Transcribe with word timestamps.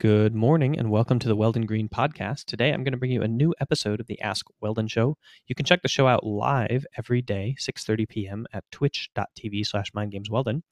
Good 0.00 0.32
morning 0.32 0.78
and 0.78 0.92
welcome 0.92 1.18
to 1.18 1.26
the 1.26 1.34
Weldon 1.34 1.66
Green 1.66 1.88
podcast. 1.88 2.44
Today 2.44 2.70
I'm 2.70 2.84
going 2.84 2.92
to 2.92 2.98
bring 2.98 3.10
you 3.10 3.22
a 3.22 3.26
new 3.26 3.52
episode 3.60 3.98
of 3.98 4.06
the 4.06 4.20
Ask 4.20 4.46
Weldon 4.60 4.86
Show. 4.86 5.16
You 5.48 5.56
can 5.56 5.66
check 5.66 5.82
the 5.82 5.88
show 5.88 6.06
out 6.06 6.24
live 6.24 6.86
every 6.96 7.20
day, 7.20 7.56
6:30 7.58 8.08
p.m. 8.08 8.46
at 8.52 8.62
twitch.tv 8.70 9.66
slash 9.66 9.90
mindgamesweldon. 9.90 10.62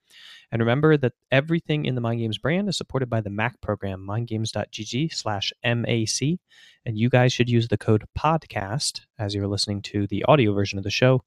And 0.52 0.62
remember 0.62 0.96
that 0.98 1.14
everything 1.32 1.86
in 1.86 1.96
the 1.96 2.00
Mind 2.00 2.20
Games 2.20 2.38
brand 2.38 2.68
is 2.68 2.76
supported 2.76 3.10
by 3.10 3.20
the 3.20 3.28
Mac 3.28 3.60
program, 3.60 4.06
mindgames.gg 4.08 5.12
slash 5.12 5.52
MAC. 5.64 6.38
And 6.84 6.96
you 6.96 7.10
guys 7.10 7.32
should 7.32 7.50
use 7.50 7.66
the 7.66 7.76
code 7.76 8.04
PODCAST 8.16 9.06
as 9.18 9.34
you're 9.34 9.48
listening 9.48 9.82
to 9.82 10.06
the 10.06 10.24
audio 10.28 10.52
version 10.52 10.78
of 10.78 10.84
the 10.84 10.90
show 10.90 11.24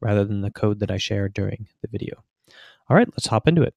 rather 0.00 0.24
than 0.24 0.40
the 0.40 0.50
code 0.50 0.80
that 0.80 0.90
I 0.90 0.96
share 0.96 1.28
during 1.28 1.68
the 1.80 1.86
video. 1.86 2.24
All 2.88 2.96
right, 2.96 3.08
let's 3.12 3.28
hop 3.28 3.46
into 3.46 3.62
it. 3.62 3.74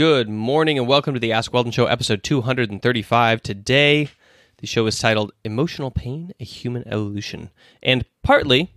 Good 0.00 0.30
morning 0.30 0.78
and 0.78 0.88
welcome 0.88 1.12
to 1.12 1.20
the 1.20 1.32
Ask 1.32 1.52
Weldon 1.52 1.72
Show, 1.72 1.84
episode 1.84 2.22
235. 2.22 3.42
Today, 3.42 4.08
the 4.56 4.66
show 4.66 4.86
is 4.86 4.98
titled 4.98 5.32
Emotional 5.44 5.90
Pain, 5.90 6.32
a 6.40 6.44
Human 6.44 6.88
Evolution. 6.88 7.50
And 7.82 8.06
partly, 8.22 8.72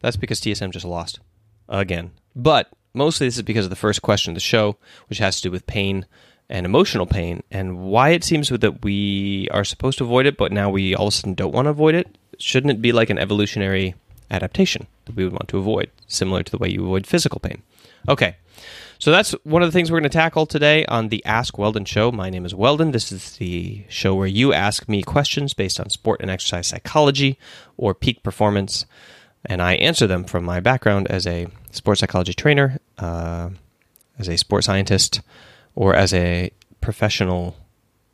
that's 0.00 0.16
because 0.16 0.40
TSM 0.40 0.70
just 0.70 0.86
lost 0.86 1.20
again. 1.68 2.12
But 2.34 2.70
mostly, 2.94 3.26
this 3.26 3.36
is 3.36 3.42
because 3.42 3.66
of 3.66 3.70
the 3.70 3.76
first 3.76 4.00
question 4.00 4.30
of 4.30 4.36
the 4.36 4.40
show, 4.40 4.78
which 5.10 5.18
has 5.18 5.36
to 5.36 5.42
do 5.42 5.50
with 5.50 5.66
pain 5.66 6.06
and 6.48 6.64
emotional 6.64 7.04
pain 7.04 7.42
and 7.50 7.80
why 7.80 8.08
it 8.12 8.24
seems 8.24 8.48
that 8.48 8.82
we 8.82 9.48
are 9.50 9.64
supposed 9.64 9.98
to 9.98 10.04
avoid 10.04 10.24
it, 10.24 10.38
but 10.38 10.50
now 10.50 10.70
we 10.70 10.94
all 10.94 11.08
of 11.08 11.12
a 11.12 11.16
sudden 11.16 11.34
don't 11.34 11.52
want 11.52 11.66
to 11.66 11.70
avoid 11.72 11.94
it. 11.94 12.16
Shouldn't 12.38 12.70
it 12.70 12.80
be 12.80 12.92
like 12.92 13.10
an 13.10 13.18
evolutionary 13.18 13.96
adaptation 14.30 14.86
that 15.04 15.14
we 15.14 15.24
would 15.24 15.34
want 15.34 15.48
to 15.48 15.58
avoid, 15.58 15.90
similar 16.06 16.42
to 16.42 16.50
the 16.50 16.56
way 16.56 16.70
you 16.70 16.84
avoid 16.84 17.06
physical 17.06 17.38
pain? 17.38 17.62
Okay. 18.08 18.36
So 19.00 19.12
that's 19.12 19.30
one 19.44 19.62
of 19.62 19.68
the 19.68 19.72
things 19.72 19.92
we're 19.92 20.00
going 20.00 20.10
to 20.10 20.18
tackle 20.18 20.44
today 20.44 20.84
on 20.86 21.08
the 21.08 21.24
Ask 21.24 21.56
Weldon 21.56 21.84
show. 21.84 22.10
My 22.10 22.30
name 22.30 22.44
is 22.44 22.52
Weldon. 22.52 22.90
This 22.90 23.12
is 23.12 23.36
the 23.36 23.84
show 23.88 24.12
where 24.16 24.26
you 24.26 24.52
ask 24.52 24.88
me 24.88 25.04
questions 25.04 25.54
based 25.54 25.78
on 25.78 25.88
sport 25.88 26.20
and 26.20 26.28
exercise 26.28 26.66
psychology 26.66 27.38
or 27.76 27.94
peak 27.94 28.24
performance, 28.24 28.86
and 29.44 29.62
I 29.62 29.74
answer 29.74 30.08
them 30.08 30.24
from 30.24 30.44
my 30.44 30.58
background 30.58 31.06
as 31.06 31.28
a 31.28 31.46
sports 31.70 32.00
psychology 32.00 32.34
trainer, 32.34 32.78
uh, 32.98 33.50
as 34.18 34.26
a 34.26 34.36
sports 34.36 34.66
scientist, 34.66 35.20
or 35.76 35.94
as 35.94 36.12
a 36.12 36.50
professional 36.80 37.56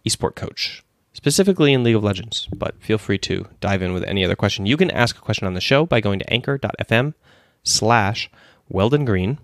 esport 0.07 0.35
coach, 0.35 0.85
specifically 1.15 1.73
in 1.73 1.83
League 1.83 1.97
of 1.97 2.05
Legends. 2.05 2.47
But 2.55 2.79
feel 2.83 2.99
free 2.99 3.17
to 3.21 3.47
dive 3.63 3.81
in 3.81 3.95
with 3.95 4.05
any 4.05 4.23
other 4.23 4.37
question. 4.37 4.67
You 4.67 4.77
can 4.77 4.91
ask 4.91 5.17
a 5.17 5.23
question 5.23 5.47
on 5.47 5.55
the 5.55 5.63
show 5.63 5.87
by 5.87 6.03
going 6.03 6.19
to 6.19 6.31
anchor.fm 6.31 7.15
slash 7.63 8.31
Weldon 8.69 9.07
Green 9.07 9.39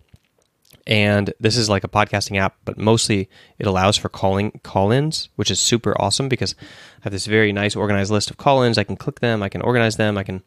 and 0.87 1.33
this 1.41 1.57
is 1.57 1.69
like 1.69 1.85
a 1.85 1.89
podcasting 1.89 2.39
app 2.39 2.57
but 2.65 2.79
mostly 2.79 3.29
it 3.59 3.67
allows 3.67 3.97
for 3.97 4.09
calling 4.09 4.61
call-ins 4.63 5.29
which 5.37 5.51
is 5.51 5.59
super 5.59 5.99
awesome 6.01 6.29
because 6.29 6.55
i 6.61 6.65
have 7.03 7.13
this 7.13 7.27
very 7.27 7.53
nice 7.53 7.77
organized 7.77 8.11
list 8.11 8.31
of 8.31 8.37
call-ins. 8.37 8.79
I 8.79 8.85
can 8.85 8.97
click 8.97 9.21
them 9.21 9.43
i 9.43 9.49
can 9.49 9.63
organize 9.63 9.97
them 9.97 10.19
i 10.19 10.23
can 10.23 10.43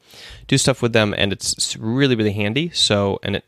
do 0.48 0.58
stuff 0.58 0.82
with 0.82 0.94
them 0.94 1.14
and 1.18 1.32
it's 1.32 1.78
really 1.78 2.16
really 2.16 2.34
handy. 2.34 2.70
So 2.72 3.20
and 3.24 3.38
it 3.38 3.46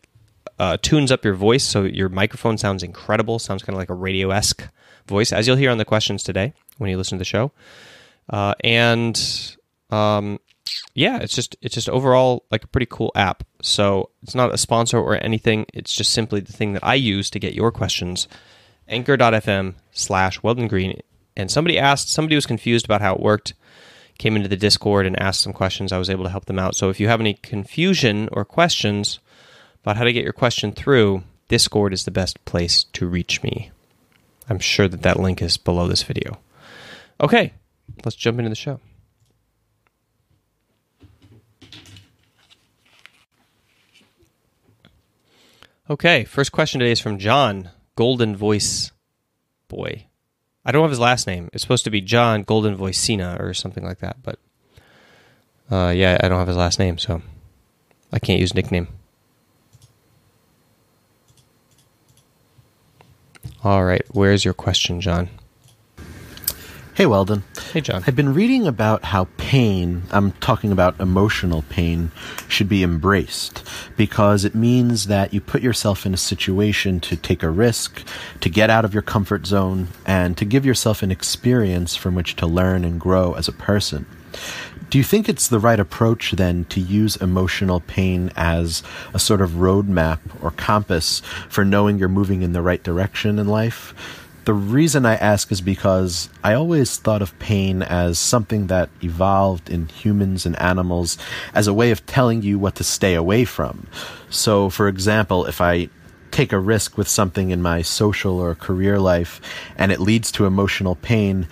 uh, 0.57 0.77
tunes 0.81 1.11
up 1.11 1.25
your 1.25 1.33
voice 1.33 1.65
so 1.65 1.83
your 1.83 2.07
microphone 2.07 2.57
sounds 2.57 2.81
incredible 2.81 3.39
sounds 3.39 3.61
kind 3.61 3.75
of 3.75 3.79
like 3.79 3.89
a 3.89 3.93
radio-esque 3.93 4.69
voice 5.07 5.31
as 5.33 5.47
you'll 5.47 5.57
hear 5.57 5.71
on 5.71 5.77
the 5.77 5.85
questions 5.85 6.23
today 6.23 6.53
when 6.77 6.89
you 6.89 6.97
listen 6.97 7.17
to 7.17 7.21
the 7.21 7.25
show. 7.25 7.51
Uh, 8.29 8.53
and 8.63 9.55
um, 9.91 10.39
yeah, 10.93 11.19
it's 11.19 11.35
just 11.35 11.55
it's 11.61 11.75
just 11.75 11.89
overall 11.89 12.45
like 12.51 12.63
a 12.63 12.67
pretty 12.67 12.87
cool 12.89 13.11
app. 13.15 13.43
So 13.65 14.11
it's 14.21 14.35
not 14.35 14.53
a 14.53 14.59
sponsor 14.59 14.99
or 14.99 15.15
anything. 15.15 15.65
It's 15.73 15.95
just 15.95 16.13
simply 16.13 16.39
the 16.39 16.53
thing 16.53 16.73
that 16.73 16.85
I 16.85 16.93
use 16.93 17.31
to 17.31 17.39
get 17.39 17.55
your 17.55 17.71
questions. 17.71 18.27
Anchor.fm 18.87 19.73
slash 19.91 20.43
Weldon 20.43 20.67
Green. 20.67 21.01
And 21.35 21.49
somebody 21.49 21.79
asked, 21.79 22.09
somebody 22.09 22.35
was 22.35 22.45
confused 22.45 22.85
about 22.85 23.01
how 23.01 23.15
it 23.15 23.21
worked, 23.21 23.55
came 24.19 24.35
into 24.35 24.47
the 24.47 24.55
Discord 24.55 25.07
and 25.07 25.19
asked 25.19 25.41
some 25.41 25.51
questions. 25.51 25.91
I 25.91 25.97
was 25.97 26.11
able 26.11 26.25
to 26.25 26.29
help 26.29 26.45
them 26.45 26.59
out. 26.59 26.75
So 26.75 26.91
if 26.91 26.99
you 26.99 27.07
have 27.07 27.19
any 27.19 27.33
confusion 27.33 28.29
or 28.31 28.45
questions 28.45 29.19
about 29.81 29.97
how 29.97 30.03
to 30.03 30.13
get 30.13 30.23
your 30.23 30.31
question 30.31 30.71
through, 30.71 31.23
Discord 31.47 31.91
is 31.91 32.05
the 32.05 32.11
best 32.11 32.45
place 32.45 32.83
to 32.93 33.07
reach 33.07 33.41
me. 33.41 33.71
I'm 34.47 34.59
sure 34.59 34.87
that 34.87 35.01
that 35.01 35.19
link 35.19 35.41
is 35.41 35.57
below 35.57 35.87
this 35.87 36.03
video. 36.03 36.37
Okay, 37.19 37.53
let's 38.05 38.15
jump 38.15 38.37
into 38.37 38.49
the 38.49 38.55
show. 38.55 38.79
Okay, 45.87 46.23
first 46.23 46.51
question 46.51 46.79
today 46.79 46.91
is 46.91 46.99
from 46.99 47.19
John, 47.19 47.69
Golden 47.95 48.35
Voice 48.35 48.91
Boy. 49.67 50.07
I 50.65 50.71
don't 50.71 50.81
have 50.81 50.89
his 50.89 50.99
last 50.99 51.27
name. 51.27 51.47
It's 51.53 51.61
supposed 51.61 51.83
to 51.83 51.91
be 51.91 52.01
John 52.01 52.41
Golden 52.41 52.75
Voice 52.75 52.97
Cena 52.97 53.37
or 53.39 53.53
something 53.53 53.83
like 53.83 53.99
that, 53.99 54.17
but 54.23 54.39
uh, 55.69 55.93
yeah, 55.95 56.17
I 56.23 56.27
don't 56.27 56.39
have 56.39 56.47
his 56.47 56.57
last 56.57 56.79
name, 56.79 56.97
so 56.97 57.21
I 58.11 58.17
can't 58.17 58.39
use 58.39 58.55
nickname. 58.55 58.87
All 63.63 63.85
right, 63.85 64.05
where's 64.09 64.43
your 64.43 64.55
question, 64.55 65.01
John? 65.01 65.29
Hey, 66.95 67.07
Weldon. 67.07 67.43
Hey, 67.73 67.81
John. 67.81 68.05
I've 68.07 68.15
been 68.15 68.33
reading 68.33 68.65
about 68.65 69.03
how 69.03 69.27
pain, 69.35 70.03
I'm 70.11 70.31
talking 70.31 70.71
about 70.71 70.97
emotional 70.97 71.65
pain, 71.67 72.11
should 72.47 72.69
be 72.69 72.83
embraced 72.83 73.67
because 73.97 74.45
it 74.45 74.55
means 74.55 75.07
that 75.07 75.33
you 75.33 75.41
put 75.41 75.61
yourself 75.61 76.05
in 76.05 76.13
a 76.13 76.17
situation 76.17 77.01
to 77.01 77.17
take 77.17 77.43
a 77.43 77.49
risk, 77.49 78.01
to 78.39 78.47
get 78.47 78.69
out 78.69 78.85
of 78.85 78.93
your 78.93 79.03
comfort 79.03 79.45
zone, 79.45 79.89
and 80.05 80.37
to 80.37 80.45
give 80.45 80.65
yourself 80.65 81.03
an 81.03 81.11
experience 81.11 81.97
from 81.97 82.15
which 82.15 82.37
to 82.37 82.47
learn 82.47 82.85
and 82.85 82.97
grow 82.97 83.33
as 83.33 83.49
a 83.49 83.51
person. 83.51 84.05
Do 84.89 84.97
you 84.97 85.03
think 85.03 85.27
it's 85.27 85.49
the 85.49 85.59
right 85.59 85.81
approach 85.81 86.31
then 86.31 86.63
to 86.65 86.79
use 86.79 87.17
emotional 87.17 87.81
pain 87.81 88.31
as 88.37 88.83
a 89.13 89.19
sort 89.19 89.41
of 89.41 89.51
roadmap 89.51 90.19
or 90.41 90.51
compass 90.51 91.19
for 91.49 91.65
knowing 91.65 91.99
you're 91.99 92.07
moving 92.07 92.41
in 92.41 92.53
the 92.53 92.61
right 92.61 92.81
direction 92.81 93.37
in 93.37 93.49
life? 93.49 94.24
The 94.45 94.53
reason 94.53 95.07
I 95.07 95.15
ask 95.15 95.51
is 95.51 95.59
because 95.59 96.29
I 96.43 96.53
always 96.53 96.97
thought 96.97 97.23
of 97.23 97.37
pain 97.39 97.81
as 97.81 98.19
something 98.19 98.67
that 98.67 98.89
evolved 99.01 99.71
in 99.71 99.87
humans 99.87 100.45
and 100.45 100.59
animals 100.61 101.17
as 101.55 101.65
a 101.65 101.73
way 101.73 101.89
of 101.89 102.05
telling 102.05 102.43
you 102.43 102.59
what 102.59 102.75
to 102.75 102.83
stay 102.83 103.15
away 103.15 103.45
from. 103.45 103.87
So, 104.29 104.69
for 104.69 104.87
example, 104.87 105.47
if 105.47 105.61
I 105.61 105.89
take 106.29 106.53
a 106.53 106.59
risk 106.59 106.95
with 106.95 107.07
something 107.07 107.49
in 107.49 107.63
my 107.63 107.81
social 107.81 108.39
or 108.39 108.53
career 108.53 108.99
life 108.99 109.41
and 109.77 109.91
it 109.91 109.99
leads 109.99 110.31
to 110.33 110.45
emotional 110.45 110.93
pain, 110.93 111.47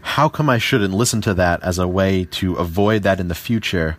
how 0.00 0.28
come 0.28 0.50
I 0.50 0.58
shouldn't 0.58 0.94
listen 0.94 1.20
to 1.22 1.34
that 1.34 1.62
as 1.62 1.78
a 1.78 1.86
way 1.86 2.24
to 2.32 2.56
avoid 2.56 3.04
that 3.04 3.20
in 3.20 3.28
the 3.28 3.36
future? 3.36 3.96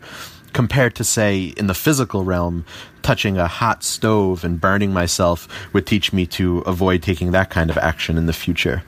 Compared 0.54 0.96
to 0.96 1.04
say 1.04 1.54
in 1.58 1.68
the 1.68 1.74
physical 1.74 2.24
realm 2.24 2.66
touching 3.02 3.38
a 3.38 3.48
hot 3.48 3.84
stove 3.84 4.44
and 4.44 4.62
burning 4.62 4.94
myself 4.94 5.48
would 5.74 5.86
teach 5.86 6.14
me 6.14 6.26
to 6.26 6.60
avoid 6.60 7.04
taking 7.04 7.32
that 7.32 7.50
kind 7.50 7.70
of 7.70 7.78
action 7.78 8.18
in 8.18 8.26
the 8.26 8.34
future. 8.34 8.84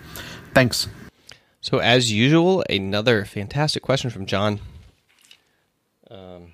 Thanks. 0.54 0.88
So 1.62 1.80
as 1.80 2.12
usual 2.12 2.64
another 2.70 3.26
fantastic 3.26 3.84
question 3.84 4.10
from 4.10 4.26
john. 4.26 4.60
Um, 6.10 6.54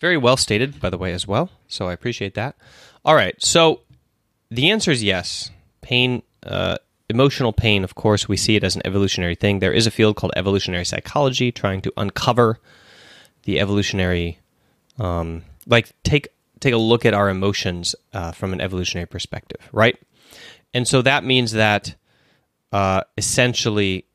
very 0.00 0.16
well 0.16 0.36
stated 0.36 0.80
by 0.80 0.90
the 0.90 0.98
way 0.98 1.12
as 1.12 1.28
well 1.28 1.50
so 1.68 1.88
i 1.88 1.92
appreciate 1.92 2.34
that. 2.34 2.56
All 3.04 3.14
right 3.14 3.40
so 3.42 3.80
the 4.50 4.70
answer 4.70 4.90
is 4.90 5.02
yes. 5.02 5.50
Pain 5.80 6.22
uh, 6.42 6.78
emotional 7.08 7.52
pain 7.52 7.84
of 7.84 7.94
course 7.94 8.28
we 8.28 8.36
see 8.36 8.56
it 8.56 8.64
as 8.64 8.74
an 8.74 8.82
evolutionary 8.84 9.34
thing. 9.34 9.58
There 9.58 9.72
is 9.72 9.86
a 9.86 9.90
field 9.90 10.16
called 10.16 10.32
evolutionary 10.34 10.84
psychology 10.84 11.52
trying 11.52 11.82
to 11.82 11.92
uncover 11.96 12.58
the 13.44 13.60
evolutionary, 13.60 14.38
um, 14.98 15.42
like 15.66 15.92
take 16.02 16.28
take 16.60 16.74
a 16.74 16.78
look 16.78 17.04
at 17.04 17.14
our 17.14 17.28
emotions 17.28 17.94
uh, 18.12 18.32
from 18.32 18.52
an 18.52 18.60
evolutionary 18.60 19.06
perspective, 19.06 19.68
right? 19.72 19.98
And 20.72 20.88
so 20.88 21.02
that 21.02 21.24
means 21.24 21.52
that 21.52 21.94
uh, 22.72 23.02
essentially, 23.16 24.06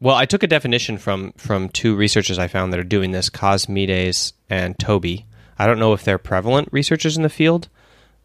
well, 0.00 0.16
I 0.16 0.26
took 0.26 0.42
a 0.42 0.46
definition 0.46 0.98
from 0.98 1.32
from 1.32 1.68
two 1.68 1.96
researchers 1.96 2.38
I 2.38 2.48
found 2.48 2.72
that 2.72 2.80
are 2.80 2.84
doing 2.84 3.12
this, 3.12 3.30
Cosmides 3.30 4.32
and 4.48 4.76
Tooby. 4.76 5.24
I 5.58 5.66
don't 5.66 5.78
know 5.78 5.92
if 5.92 6.04
they're 6.04 6.18
prevalent 6.18 6.68
researchers 6.72 7.16
in 7.16 7.22
the 7.22 7.28
field, 7.28 7.68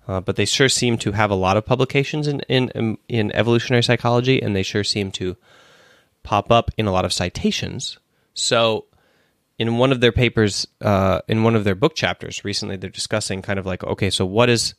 uh, 0.07 0.21
but 0.21 0.35
they 0.35 0.45
sure 0.45 0.69
seem 0.69 0.97
to 0.99 1.11
have 1.11 1.31
a 1.31 1.35
lot 1.35 1.57
of 1.57 1.65
publications 1.65 2.27
in, 2.27 2.41
in 2.49 2.97
in 3.07 3.31
evolutionary 3.33 3.83
psychology, 3.83 4.41
and 4.41 4.55
they 4.55 4.63
sure 4.63 4.83
seem 4.83 5.11
to 5.11 5.37
pop 6.23 6.51
up 6.51 6.71
in 6.77 6.87
a 6.87 6.91
lot 6.91 7.05
of 7.05 7.13
citations. 7.13 7.99
So 8.33 8.85
in 9.57 9.77
one 9.77 9.91
of 9.91 10.01
their 10.01 10.11
papers, 10.11 10.67
uh, 10.81 11.21
in 11.27 11.43
one 11.43 11.55
of 11.55 11.63
their 11.63 11.75
book 11.75 11.95
chapters 11.95 12.43
recently, 12.43 12.75
they're 12.75 12.89
discussing 12.89 13.41
kind 13.41 13.59
of 13.59 13.65
like, 13.65 13.83
okay, 13.83 14.09
so 14.09 14.25
what 14.25 14.49
is 14.49 14.75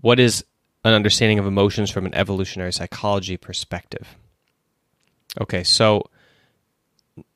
what 0.00 0.20
is 0.20 0.44
an 0.84 0.92
understanding 0.94 1.38
of 1.38 1.46
emotions 1.46 1.90
from 1.90 2.06
an 2.06 2.14
evolutionary 2.14 2.72
psychology 2.72 3.36
perspective? 3.36 4.16
Okay, 5.40 5.64
so 5.64 6.08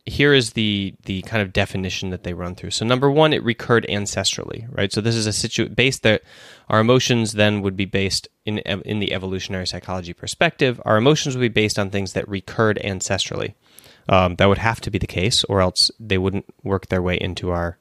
here 0.06 0.32
is 0.32 0.52
the 0.52 0.94
the 1.04 1.22
kind 1.22 1.42
of 1.42 1.52
definition 1.52 2.10
that 2.10 2.22
they 2.22 2.32
run 2.32 2.54
through. 2.54 2.70
So 2.70 2.84
number 2.84 3.10
one, 3.10 3.32
it 3.32 3.42
recurred 3.42 3.86
ancestrally, 3.88 4.66
right? 4.70 4.92
So 4.92 5.00
this 5.00 5.14
is 5.14 5.26
a 5.26 5.32
situ 5.32 5.68
based 5.68 6.02
that 6.02 6.22
our 6.68 6.80
emotions 6.80 7.32
then 7.32 7.62
would 7.62 7.76
be 7.76 7.84
based 7.84 8.28
in 8.44 8.58
in 8.58 9.00
the 9.00 9.12
evolutionary 9.12 9.66
psychology 9.66 10.12
perspective. 10.12 10.80
Our 10.84 10.96
emotions 10.96 11.36
would 11.36 11.42
be 11.42 11.48
based 11.48 11.78
on 11.78 11.90
things 11.90 12.12
that 12.12 12.28
recurred 12.28 12.78
ancestrally. 12.84 13.54
Um, 14.10 14.34
that 14.36 14.46
would 14.46 14.58
have 14.58 14.80
to 14.80 14.90
be 14.90 14.98
the 14.98 15.06
case, 15.06 15.44
or 15.44 15.60
else 15.60 15.90
they 16.00 16.18
wouldn't 16.18 16.52
work 16.64 16.88
their 16.88 17.00
way 17.00 17.16
into 17.16 17.50
our 17.50 17.78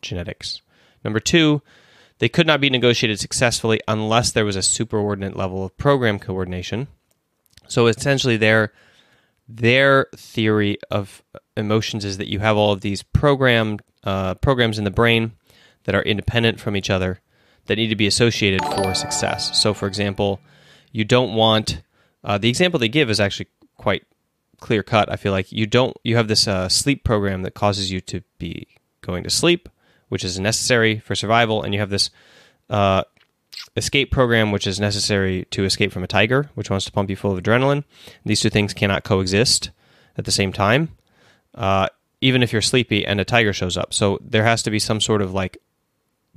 genetics. 0.00 0.62
Number 1.04 1.20
two, 1.20 1.60
they 2.18 2.30
could 2.30 2.46
not 2.46 2.62
be 2.62 2.70
negotiated 2.70 3.20
successfully 3.20 3.78
unless 3.86 4.32
there 4.32 4.46
was 4.46 4.56
a 4.56 4.60
superordinate 4.60 5.36
level 5.36 5.62
of 5.62 5.76
program 5.76 6.18
coordination. 6.18 6.88
So 7.68 7.86
essentially, 7.88 8.38
their 8.38 8.72
their 9.46 10.06
theory 10.16 10.78
of 10.90 11.22
emotions 11.58 12.06
is 12.06 12.16
that 12.16 12.30
you 12.30 12.38
have 12.38 12.56
all 12.56 12.72
of 12.72 12.80
these 12.80 13.02
program 13.02 13.78
uh, 14.02 14.36
programs 14.36 14.78
in 14.78 14.84
the 14.84 14.90
brain 14.90 15.32
that 15.84 15.94
are 15.94 16.02
independent 16.02 16.58
from 16.58 16.74
each 16.74 16.88
other 16.88 17.20
that 17.66 17.76
need 17.76 17.88
to 17.88 17.96
be 17.96 18.06
associated 18.06 18.64
for 18.64 18.94
success. 18.94 19.60
So, 19.60 19.74
for 19.74 19.86
example, 19.86 20.40
you 20.90 21.04
don't 21.04 21.34
want 21.34 21.82
uh, 22.22 22.38
the 22.38 22.48
example 22.48 22.80
they 22.80 22.88
give 22.88 23.10
is 23.10 23.20
actually 23.20 23.48
quite 23.76 24.04
clear 24.64 24.82
cut. 24.82 25.12
I 25.12 25.16
feel 25.16 25.32
like 25.32 25.52
you 25.52 25.66
don't 25.66 25.94
you 26.02 26.16
have 26.16 26.26
this 26.26 26.48
uh, 26.48 26.70
sleep 26.70 27.04
program 27.04 27.42
that 27.42 27.52
causes 27.52 27.92
you 27.92 28.00
to 28.00 28.22
be 28.38 28.66
going 29.02 29.22
to 29.22 29.30
sleep, 29.30 29.68
which 30.08 30.24
is 30.24 30.40
necessary 30.40 30.98
for 31.00 31.14
survival, 31.14 31.62
and 31.62 31.74
you 31.74 31.80
have 31.80 31.90
this 31.90 32.08
uh, 32.70 33.04
escape 33.76 34.10
program, 34.10 34.52
which 34.52 34.66
is 34.66 34.80
necessary 34.80 35.44
to 35.50 35.64
escape 35.64 35.92
from 35.92 36.02
a 36.02 36.06
tiger, 36.08 36.48
which 36.54 36.70
wants 36.70 36.86
to 36.86 36.92
pump 36.92 37.10
you 37.10 37.16
full 37.16 37.32
of 37.36 37.42
adrenaline. 37.42 37.84
These 38.24 38.40
two 38.40 38.48
things 38.48 38.72
cannot 38.72 39.04
coexist 39.04 39.70
at 40.16 40.24
the 40.24 40.32
same 40.32 40.50
time, 40.50 40.96
uh, 41.54 41.88
even 42.22 42.42
if 42.42 42.50
you're 42.50 42.62
sleepy 42.62 43.04
and 43.04 43.20
a 43.20 43.24
tiger 43.24 43.52
shows 43.52 43.76
up. 43.76 43.92
So 43.92 44.18
there 44.22 44.44
has 44.44 44.62
to 44.62 44.70
be 44.70 44.78
some 44.78 45.00
sort 45.00 45.20
of 45.20 45.34
like 45.34 45.58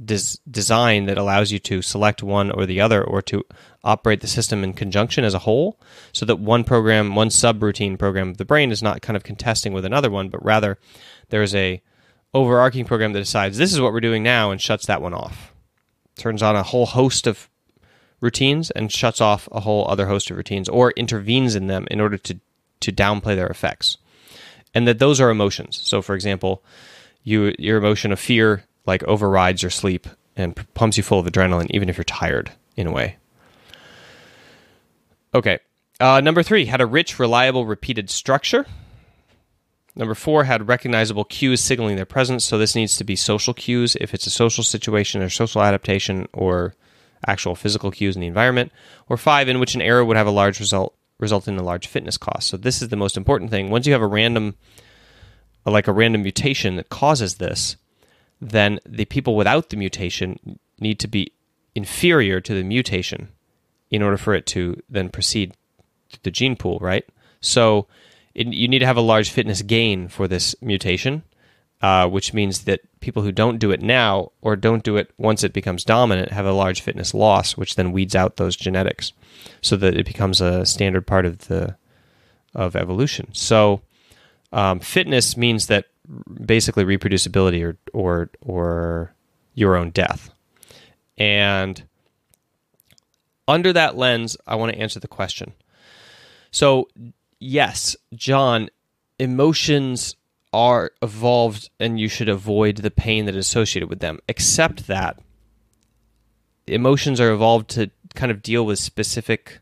des- 0.03 0.37
design 0.49 1.05
that 1.05 1.17
allows 1.17 1.51
you 1.51 1.59
to 1.59 1.81
select 1.81 2.23
one 2.23 2.51
or 2.51 2.65
the 2.65 2.81
other 2.81 3.03
or 3.03 3.21
to 3.23 3.43
operate 3.83 4.21
the 4.21 4.27
system 4.27 4.63
in 4.63 4.73
conjunction 4.73 5.23
as 5.23 5.33
a 5.33 5.39
whole 5.39 5.79
so 6.11 6.25
that 6.25 6.37
one 6.37 6.63
program, 6.63 7.15
one 7.15 7.29
subroutine 7.29 7.97
program 7.97 8.29
of 8.29 8.37
the 8.37 8.45
brain 8.45 8.71
is 8.71 8.83
not 8.83 9.01
kind 9.01 9.15
of 9.15 9.23
contesting 9.23 9.73
with 9.73 9.85
another 9.85 10.09
one, 10.09 10.29
but 10.29 10.43
rather 10.43 10.77
there's 11.29 11.55
a 11.55 11.81
overarching 12.33 12.85
program 12.85 13.13
that 13.13 13.19
decides 13.19 13.57
this 13.57 13.73
is 13.73 13.79
what 13.79 13.93
we're 13.93 13.99
doing 13.99 14.23
now 14.23 14.51
and 14.51 14.61
shuts 14.61 14.85
that 14.85 15.01
one 15.01 15.13
off 15.13 15.53
turns 16.17 16.41
on 16.41 16.55
a 16.55 16.63
whole 16.63 16.85
host 16.85 17.27
of 17.27 17.49
routines 18.19 18.71
and 18.71 18.91
shuts 18.91 19.21
off 19.21 19.47
a 19.51 19.61
whole 19.61 19.87
other 19.87 20.07
host 20.07 20.29
of 20.29 20.37
routines 20.37 20.67
or 20.67 20.91
intervenes 20.91 21.55
in 21.55 21.67
them 21.67 21.87
in 21.89 22.01
order 22.01 22.17
to 22.17 22.39
to 22.79 22.91
downplay 22.91 23.35
their 23.35 23.47
effects. 23.47 23.97
And 24.73 24.87
that 24.87 24.99
those 24.99 25.19
are 25.19 25.29
emotions. 25.29 25.79
So 25.83 26.01
for 26.01 26.15
example, 26.15 26.63
you 27.23 27.53
your 27.57 27.77
emotion 27.77 28.11
of 28.11 28.19
fear 28.19 28.63
like 28.87 29.03
overrides 29.03 29.61
your 29.61 29.69
sleep 29.69 30.07
and 30.35 30.55
pumps 30.73 30.97
you 30.97 31.03
full 31.03 31.19
of 31.19 31.25
adrenaline 31.25 31.67
even 31.71 31.89
if 31.89 31.97
you're 31.97 32.03
tired 32.03 32.51
in 32.75 32.87
a 32.87 32.91
way. 32.91 33.17
Okay. 35.33 35.59
Uh, 35.99 36.21
number 36.21 36.43
three 36.43 36.65
had 36.65 36.81
a 36.81 36.85
rich, 36.85 37.19
reliable, 37.19 37.65
repeated 37.65 38.09
structure. 38.09 38.65
Number 39.95 40.13
four 40.13 40.43
had 40.43 40.67
recognizable 40.67 41.25
cues 41.25 41.59
signaling 41.59 41.95
their 41.95 42.05
presence. 42.05 42.45
So 42.45 42.57
this 42.57 42.75
needs 42.75 42.97
to 42.97 43.03
be 43.03 43.15
social 43.15 43.53
cues 43.53 43.97
if 43.99 44.13
it's 44.13 44.27
a 44.27 44.31
social 44.31 44.63
situation 44.63 45.21
or 45.23 45.29
social 45.29 45.61
adaptation 45.61 46.27
or 46.33 46.75
actual 47.25 47.55
physical 47.55 47.89
cues 47.89 48.15
in 48.15 48.21
the 48.21 48.27
environment. 48.27 48.71
Or 49.09 49.17
five, 49.17 49.49
in 49.49 49.59
which 49.59 49.73
an 49.73 49.81
error 49.81 50.05
would 50.05 50.17
have 50.17 50.27
a 50.27 50.31
large 50.31 50.59
result 50.59 50.93
result 51.19 51.47
in 51.47 51.57
a 51.57 51.63
large 51.63 51.87
fitness 51.87 52.15
cost. 52.15 52.47
So 52.47 52.57
this 52.57 52.83
is 52.83 52.89
the 52.89 52.95
most 52.95 53.17
important 53.17 53.49
thing. 53.49 53.71
Once 53.71 53.87
you 53.87 53.93
have 53.93 54.03
a 54.03 54.07
random 54.07 54.55
like 55.65 55.87
a 55.87 55.93
random 55.93 56.21
mutation 56.21 56.75
that 56.75 56.89
causes 56.89 57.35
this, 57.35 57.75
then 58.41 58.79
the 58.85 59.05
people 59.05 59.35
without 59.35 59.69
the 59.69 59.77
mutation 59.77 60.59
need 60.79 60.99
to 60.99 61.07
be 61.07 61.31
inferior 61.75 62.41
to 62.41 62.53
the 62.53 62.63
mutation 62.63 63.29
in 63.89 64.01
order 64.01 64.17
for 64.17 64.33
it 64.33 64.45
to 64.45 64.81
then 64.89 65.09
proceed 65.09 65.53
to 66.11 66.21
the 66.23 66.31
gene 66.31 66.55
pool, 66.55 66.79
right? 66.79 67.05
So 67.41 67.87
it, 68.33 68.47
you 68.47 68.67
need 68.67 68.79
to 68.79 68.85
have 68.85 68.97
a 68.97 69.01
large 69.01 69.29
fitness 69.29 69.61
gain 69.61 70.07
for 70.07 70.27
this 70.27 70.55
mutation, 70.61 71.23
uh, 71.81 72.07
which 72.07 72.33
means 72.33 72.65
that 72.65 72.81
people 72.99 73.23
who 73.23 73.31
don't 73.31 73.59
do 73.59 73.71
it 73.71 73.81
now 73.81 74.31
or 74.41 74.55
don't 74.55 74.83
do 74.83 74.97
it 74.97 75.11
once 75.17 75.43
it 75.43 75.53
becomes 75.53 75.83
dominant 75.83 76.31
have 76.31 76.45
a 76.45 76.51
large 76.51 76.81
fitness 76.81 77.13
loss, 77.13 77.55
which 77.55 77.75
then 77.75 77.91
weeds 77.91 78.15
out 78.15 78.37
those 78.37 78.55
genetics, 78.55 79.13
so 79.61 79.75
that 79.77 79.95
it 79.95 80.05
becomes 80.05 80.41
a 80.41 80.65
standard 80.65 81.05
part 81.05 81.25
of 81.25 81.47
the 81.47 81.75
of 82.55 82.75
evolution. 82.75 83.27
So, 83.33 83.81
um, 84.51 84.79
fitness 84.79 85.37
means 85.37 85.67
that 85.67 85.85
basically 86.45 86.83
reproducibility 86.83 87.63
or 87.63 87.77
or 87.93 88.29
or 88.41 89.13
your 89.53 89.75
own 89.75 89.89
death, 89.91 90.29
and 91.17 91.83
under 93.47 93.71
that 93.73 93.97
lens, 93.97 94.37
I 94.45 94.55
want 94.55 94.73
to 94.73 94.79
answer 94.79 94.99
the 94.99 95.07
question. 95.07 95.53
So, 96.51 96.89
yes, 97.39 97.95
John, 98.13 98.69
emotions 99.19 100.15
are 100.53 100.91
evolved 101.01 101.69
and 101.79 101.99
you 101.99 102.07
should 102.07 102.29
avoid 102.29 102.77
the 102.77 102.91
pain 102.91 103.25
that 103.25 103.35
is 103.35 103.45
associated 103.45 103.89
with 103.89 103.99
them, 103.99 104.19
except 104.27 104.87
that 104.87 105.19
emotions 106.65 107.21
are 107.21 107.31
evolved 107.31 107.69
to 107.69 107.89
kind 108.15 108.31
of 108.31 108.41
deal 108.41 108.65
with 108.65 108.79
specific 108.79 109.59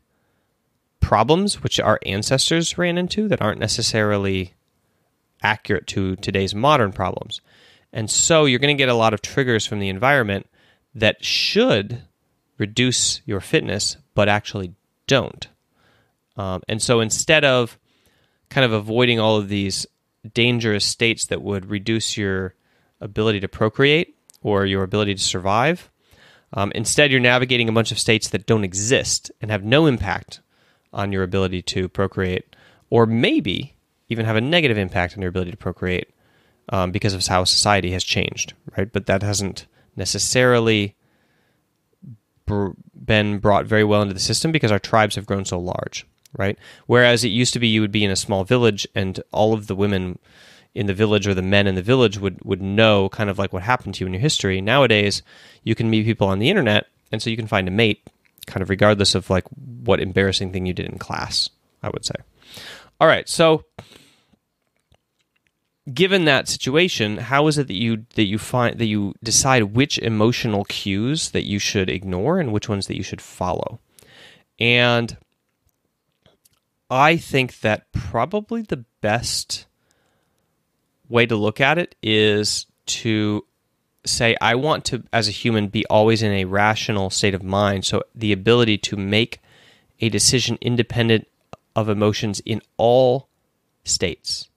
problems 0.99 1.61
which 1.61 1.79
our 1.79 1.99
ancestors 2.05 2.77
ran 2.77 2.97
into 2.97 3.27
that 3.27 3.41
aren't 3.41 3.59
necessarily 3.59 4.53
accurate 5.45 5.85
to 5.87 6.15
today's 6.17 6.55
modern 6.55 6.91
problems. 6.91 7.39
And 7.93 8.09
so 8.09 8.45
you're 8.45 8.59
going 8.59 8.75
to 8.75 8.83
get 8.83 8.89
a 8.89 8.95
lot 8.95 9.13
of 9.13 9.21
triggers 9.21 9.65
from 9.65 9.79
the 9.79 9.89
environment 9.89 10.47
that 10.95 11.23
should 11.23 12.01
reduce 12.57 13.21
your 13.25 13.39
fitness, 13.39 13.97
but 14.15 14.27
actually 14.27 14.73
don't. 15.07 15.47
Um, 16.35 16.63
and 16.67 16.81
so 16.81 16.99
instead 16.99 17.45
of 17.45 17.77
kind 18.49 18.65
of 18.65 18.73
avoiding 18.73 19.19
all 19.19 19.37
of 19.37 19.47
these 19.47 19.85
dangerous 20.33 20.85
states 20.85 21.27
that 21.27 21.41
would 21.41 21.69
reduce 21.69 22.17
your 22.17 22.55
ability 22.99 23.39
to 23.41 23.47
procreate 23.47 24.15
or 24.41 24.65
your 24.65 24.83
ability 24.83 25.13
to 25.15 25.21
survive, 25.21 25.89
um, 26.53 26.71
instead 26.73 27.11
you're 27.11 27.19
navigating 27.19 27.69
a 27.69 27.73
bunch 27.73 27.91
of 27.91 27.99
states 27.99 28.29
that 28.29 28.45
don't 28.45 28.63
exist 28.63 29.31
and 29.41 29.51
have 29.51 29.63
no 29.63 29.85
impact 29.85 30.41
on 30.91 31.11
your 31.11 31.23
ability 31.23 31.61
to 31.61 31.87
procreate, 31.89 32.55
or 32.89 33.05
maybe 33.05 33.74
even 34.09 34.25
have 34.25 34.35
a 34.35 34.41
negative 34.41 34.77
impact 34.77 35.15
on 35.15 35.21
your 35.21 35.29
ability 35.29 35.51
to 35.51 35.57
procreate 35.57 36.09
um, 36.69 36.91
because 36.91 37.13
of 37.13 37.25
how 37.25 37.43
society 37.43 37.91
has 37.91 38.03
changed, 38.03 38.53
right? 38.77 38.91
But 38.91 39.05
that 39.07 39.23
hasn't 39.23 39.65
necessarily 39.95 40.95
br- 42.45 42.69
been 42.93 43.39
brought 43.39 43.65
very 43.65 43.83
well 43.83 44.01
into 44.01 44.13
the 44.13 44.19
system 44.19 44.51
because 44.51 44.71
our 44.71 44.79
tribes 44.79 45.15
have 45.15 45.25
grown 45.25 45.45
so 45.45 45.59
large 45.59 46.05
right? 46.37 46.57
Whereas 46.85 47.23
it 47.23 47.29
used 47.29 47.53
to 47.53 47.59
be 47.59 47.67
you 47.67 47.81
would 47.81 47.91
be 47.91 48.03
in 48.03 48.11
a 48.11 48.15
small 48.15 48.43
village 48.43 48.87
and 48.95 49.21
all 49.31 49.53
of 49.53 49.67
the 49.67 49.75
women 49.75 50.19
in 50.73 50.87
the 50.87 50.93
village 50.93 51.27
or 51.27 51.33
the 51.33 51.41
men 51.41 51.67
in 51.67 51.75
the 51.75 51.81
village 51.81 52.17
would, 52.17 52.43
would 52.43 52.61
know 52.61 53.09
kind 53.09 53.29
of 53.29 53.39
like 53.39 53.53
what 53.53 53.63
happened 53.63 53.95
to 53.95 54.03
you 54.03 54.07
in 54.07 54.13
your 54.13 54.21
history. 54.21 54.59
Nowadays, 54.59 55.21
you 55.63 55.75
can 55.75 55.89
meet 55.89 56.05
people 56.05 56.27
on 56.27 56.39
the 56.39 56.49
internet 56.49 56.87
and 57.11 57.21
so 57.21 57.29
you 57.29 57.37
can 57.37 57.47
find 57.47 57.67
a 57.67 57.71
mate 57.71 58.09
kind 58.47 58.61
of 58.61 58.69
regardless 58.69 59.15
of 59.15 59.29
like 59.29 59.45
what 59.83 59.99
embarrassing 59.99 60.51
thing 60.51 60.65
you 60.65 60.73
did 60.73 60.85
in 60.87 60.99
class, 60.99 61.49
I 61.81 61.89
would 61.89 62.05
say. 62.05 62.15
All 62.99 63.07
right, 63.07 63.27
so 63.27 63.65
given 65.93 66.25
that 66.25 66.47
situation, 66.47 67.17
how 67.17 67.47
is 67.47 67.57
it 67.57 67.67
that 67.67 67.75
you 67.75 68.05
that 68.15 68.23
you 68.25 68.37
find 68.37 68.77
that 68.79 68.85
you 68.85 69.13
decide 69.23 69.75
which 69.75 69.97
emotional 69.99 70.63
cues 70.65 71.31
that 71.31 71.45
you 71.45 71.59
should 71.59 71.89
ignore 71.89 72.39
and 72.39 72.51
which 72.51 72.69
ones 72.69 72.87
that 72.87 72.97
you 72.97 73.03
should 73.03 73.21
follow? 73.21 73.79
And 74.59 75.17
I 76.89 77.17
think 77.17 77.59
that 77.59 77.91
probably 77.91 78.61
the 78.61 78.85
best 79.01 79.65
way 81.09 81.25
to 81.25 81.35
look 81.35 81.59
at 81.59 81.77
it 81.77 81.95
is 82.01 82.65
to 82.85 83.45
say, 84.05 84.35
I 84.39 84.55
want 84.55 84.85
to, 84.85 85.03
as 85.11 85.27
a 85.27 85.31
human, 85.31 85.67
be 85.67 85.85
always 85.87 86.21
in 86.21 86.31
a 86.31 86.45
rational 86.45 87.09
state 87.09 87.33
of 87.33 87.43
mind. 87.43 87.85
So 87.85 88.03
the 88.13 88.31
ability 88.31 88.77
to 88.79 88.95
make 88.95 89.39
a 89.99 90.09
decision 90.09 90.57
independent 90.61 91.27
of 91.75 91.89
emotions 91.89 92.41
in 92.45 92.61
all 92.77 93.29
states. 93.83 94.49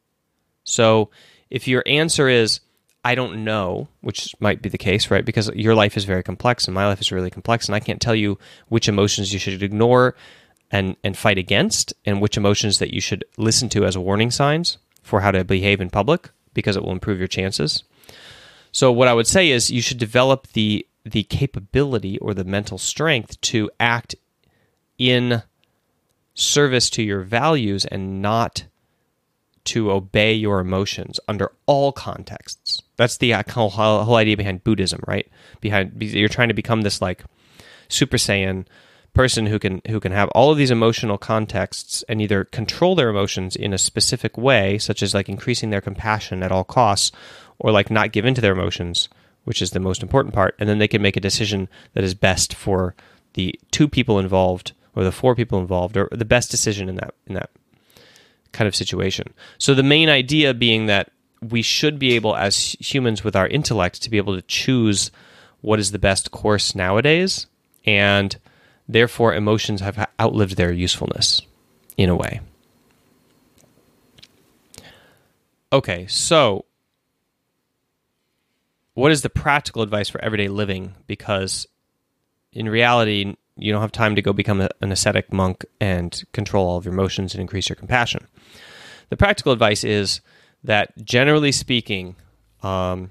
So 0.65 1.11
if 1.51 1.67
your 1.67 1.83
answer 1.87 2.29
is, 2.29 2.61
I 3.05 3.15
don't 3.15 3.45
know, 3.45 3.89
which 4.01 4.35
might 4.41 4.61
be 4.61 4.69
the 4.69 4.79
case, 4.79 5.11
right? 5.11 5.25
Because 5.25 5.51
your 5.55 5.75
life 5.75 5.97
is 5.97 6.05
very 6.05 6.23
complex 6.23 6.67
and 6.67 6.75
my 6.75 6.87
life 6.87 7.01
is 7.01 7.13
really 7.13 7.31
complex, 7.31 7.67
and 7.67 7.75
I 7.75 7.81
can't 7.81 8.01
tell 8.01 8.15
you 8.15 8.39
which 8.69 8.89
emotions 8.89 9.33
you 9.33 9.39
should 9.39 9.63
ignore 9.63 10.15
and 10.71 10.97
and 11.03 11.17
fight 11.17 11.39
against 11.39 11.95
and 12.05 12.21
which 12.21 12.37
emotions 12.37 12.79
that 12.79 12.93
you 12.93 13.01
should 13.01 13.25
listen 13.39 13.69
to 13.71 13.87
as 13.87 13.97
warning 13.97 14.31
signs 14.31 14.77
for 15.03 15.21
how 15.21 15.31
to 15.31 15.45
behave 15.45 15.81
in 15.81 15.89
public 15.89 16.31
because 16.53 16.77
it 16.77 16.83
will 16.83 16.93
improve 16.93 17.19
your 17.19 17.29
chances. 17.29 17.85
So 18.73 18.93
what 18.93 19.09
I 19.09 19.15
would 19.15 19.27
say 19.27 19.51
is 19.51 19.71
you 19.71 19.81
should 19.81 19.99
develop 19.99 20.49
the 20.49 20.87
the 21.05 21.23
capability 21.23 22.19
or 22.19 22.35
the 22.35 22.45
mental 22.45 22.77
strength 22.77 23.41
to 23.41 23.71
act 23.81 24.15
in 24.99 25.43
service 26.39 26.89
to 26.89 27.03
your 27.03 27.23
values 27.23 27.85
and 27.85 28.23
not 28.23 28.65
to 29.65 29.91
obey 29.91 30.33
your 30.33 30.61
emotions 30.61 31.19
under 31.27 31.51
all 31.67 31.91
contexts. 31.93 32.81
That's 32.97 33.19
the 33.19 33.33
whole, 33.49 33.71
whole 33.71 34.17
idea 34.17 34.37
behind 34.37 34.65
Buddhism, 34.65 35.01
right? 35.07 35.29
Behind 35.61 36.01
you're 36.01 36.29
trying 36.29 36.49
to 36.49 36.55
become 36.55 36.83
this 36.83 37.03
like 37.03 37.25
Super 37.89 38.17
Saiyan 38.17 38.67
person 39.15 39.47
who 39.47 39.59
can 39.59 39.83
who 39.89 39.99
can 39.99 40.13
have 40.13 40.29
all 40.29 40.53
of 40.53 40.59
these 40.59 40.71
emotional 40.71 41.19
contexts 41.19 42.05
and 42.09 42.23
either 42.23 42.45
control 42.45 42.95
their 42.95 43.11
emotions 43.11 43.57
in 43.57 43.73
a 43.73 43.79
specific 43.79 44.39
way, 44.39 44.79
such 44.79 45.03
as 45.03 45.15
like 45.15 45.29
increasing 45.29 45.71
their 45.71 45.81
compassion 45.81 46.43
at 46.43 46.53
all 46.53 46.65
costs, 46.65 47.11
or 47.59 47.73
like 47.73 47.91
not 47.91 48.13
give 48.13 48.25
in 48.25 48.35
to 48.35 48.41
their 48.41 48.53
emotions, 48.53 49.09
which 49.43 49.61
is 49.61 49.73
the 49.73 49.81
most 49.81 50.03
important 50.03 50.35
part, 50.35 50.55
and 50.61 50.69
then 50.69 50.79
they 50.79 50.89
can 50.89 51.03
make 51.03 51.17
a 51.17 51.21
decision 51.21 51.69
that 51.95 52.05
is 52.05 52.15
best 52.15 52.55
for 52.55 52.95
the 53.35 53.59
two 53.73 53.89
people 53.89 54.21
involved 54.21 54.73
or 54.99 55.05
the 55.05 55.13
four 55.13 55.37
people 55.37 55.61
involved, 55.61 55.97
or 55.97 56.09
the 56.11 56.25
best 56.25 56.51
decision 56.51 56.89
in 56.89 56.97
that 56.97 57.15
in 57.29 57.35
that 57.35 57.51
kind 58.51 58.67
of 58.67 58.75
situation. 58.75 59.33
So 59.57 59.73
the 59.75 59.85
main 59.85 60.09
idea 60.09 60.53
being 60.55 60.87
that 60.87 61.13
we 61.41 61.63
should 61.63 62.01
be 62.01 62.15
able, 62.15 62.35
as 62.35 62.77
humans 62.81 63.23
with 63.23 63.37
our 63.37 63.47
intellect, 63.47 64.03
to 64.03 64.11
be 64.11 64.17
able 64.17 64.35
to 64.35 64.43
choose 64.43 65.13
what 65.61 65.79
is 65.79 65.93
the 65.93 65.99
best 66.01 66.33
course 66.33 66.75
nowadays, 66.75 67.47
and 67.85 68.37
therefore 68.89 69.35
emotions 69.35 69.81
have 69.81 70.09
outlived 70.21 70.57
their 70.57 70.73
usefulness 70.73 71.43
in 71.97 72.09
a 72.09 72.17
way. 72.17 72.41
Okay, 75.73 76.07
so 76.09 76.65
what 78.95 79.13
is 79.13 79.23
the 79.23 79.31
practical 79.31 79.83
advice 79.83 80.09
for 80.09 80.21
everyday 80.21 80.49
living? 80.49 80.97
Because 81.07 81.69
in 82.53 82.69
reality, 82.69 83.37
you 83.59 83.73
don't 83.73 83.83
have 83.83 83.93
time 83.93 84.15
to 84.17 84.23
go 84.23 84.33
become 84.33 84.61
a, 84.61 84.69
an 84.81 84.93
ascetic 84.93 85.33
monk 85.33 85.65
and 85.81 86.23
control 86.33 86.69
all 86.69 86.77
of 86.77 86.85
your 86.85 86.95
emotions 86.95 87.35
and 87.35 87.41
increase 87.41 87.69
your 87.69 87.77
compassion. 87.77 88.27
The 89.11 89.17
practical 89.17 89.53
advice 89.53 89.85
is 89.85 90.21
that, 90.65 90.93
generally 91.05 91.53
speaking, 91.53 92.17
um, 92.63 93.11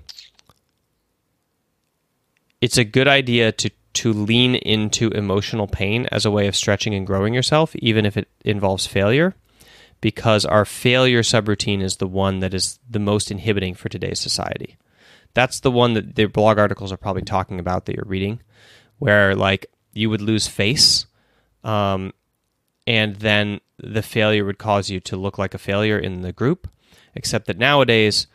it's 2.61 2.77
a 2.77 2.83
good 2.83 3.07
idea 3.07 3.51
to 3.51 3.69
to 3.93 4.13
lean 4.13 4.53
into 4.53 5.09
emotional 5.09 5.65
pain 5.65 6.05
as 6.11 6.23
a 6.23 6.29
way 6.29 6.45
of 6.47 6.55
stretching 6.55 6.93
and 6.93 7.07
growing 7.07 7.33
yourself, 7.33 7.75
even 7.77 8.05
if 8.05 8.15
it 8.15 8.27
involves 8.45 8.85
failure, 8.85 9.33
because 10.01 10.45
our 10.45 10.65
failure 10.65 11.23
subroutine 11.23 11.81
is 11.81 11.97
the 11.97 12.05
one 12.05 12.39
that 12.39 12.53
is 12.53 12.77
the 12.87 12.99
most 12.99 13.31
inhibiting 13.31 13.73
for 13.73 13.89
today's 13.89 14.19
society. 14.19 14.77
That's 15.33 15.61
the 15.61 15.71
one 15.71 15.93
that 15.95 16.15
the 16.15 16.25
blog 16.25 16.59
articles 16.59 16.91
are 16.91 16.97
probably 16.97 17.23
talking 17.23 17.59
about 17.59 17.85
that 17.85 17.95
you're 17.95 18.05
reading, 18.05 18.39
where 18.99 19.35
like 19.35 19.65
you 19.93 20.09
would 20.09 20.21
lose 20.21 20.47
face, 20.47 21.05
um, 21.63 22.13
and 22.85 23.17
then 23.17 23.59
the 23.77 24.01
failure 24.01 24.45
would 24.45 24.57
cause 24.57 24.89
you 24.89 24.99
to 25.01 25.17
look 25.17 25.37
like 25.37 25.53
a 25.53 25.59
failure 25.59 25.99
in 25.99 26.21
the 26.21 26.31
group. 26.31 26.67
Except 27.15 27.47
that 27.47 27.57
nowadays, 27.57 28.27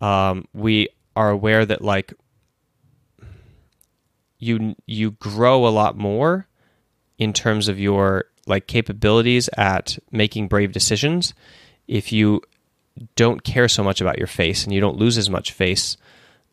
um, 0.00 0.46
we 0.52 0.88
are 1.16 1.30
aware 1.30 1.66
that 1.66 1.82
like 1.82 2.14
you 4.38 4.76
you 4.86 5.12
grow 5.12 5.66
a 5.66 5.70
lot 5.70 5.96
more 5.96 6.46
in 7.18 7.32
terms 7.32 7.68
of 7.68 7.78
your 7.78 8.24
like 8.46 8.66
capabilities 8.66 9.48
at 9.56 9.98
making 10.10 10.48
brave 10.48 10.72
decisions 10.72 11.34
if 11.86 12.12
you 12.12 12.40
don't 13.16 13.42
care 13.42 13.68
so 13.68 13.82
much 13.82 14.00
about 14.00 14.18
your 14.18 14.26
face 14.26 14.64
and 14.64 14.72
you 14.72 14.80
don't 14.80 14.96
lose 14.96 15.18
as 15.18 15.28
much 15.28 15.52
face 15.52 15.96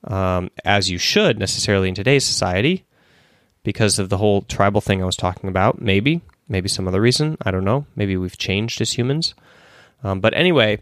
um, 0.06 0.50
as 0.64 0.90
you 0.90 0.98
should 0.98 1.38
necessarily 1.38 1.90
in 1.90 1.96
today's 1.96 2.26
society 2.26 2.86
because 3.66 4.00
of 4.00 4.08
the 4.08 4.18
whole 4.18 4.44
tribal 4.44 4.80
thing 4.80 5.02
I 5.02 5.06
was 5.06 5.18
talking 5.18 5.50
about. 5.50 5.82
Maybe, 5.82 6.22
maybe 6.48 6.70
some 6.70 6.88
other 6.88 7.02
reason. 7.02 7.38
I 7.42 7.52
don't 7.52 7.66
know. 7.66 7.86
Maybe 7.96 8.16
we've 8.16 8.38
changed 8.38 8.80
as 8.80 8.94
humans. 8.94 9.36
Um, 10.04 10.22
but 10.22 10.34
anyway, 10.34 10.80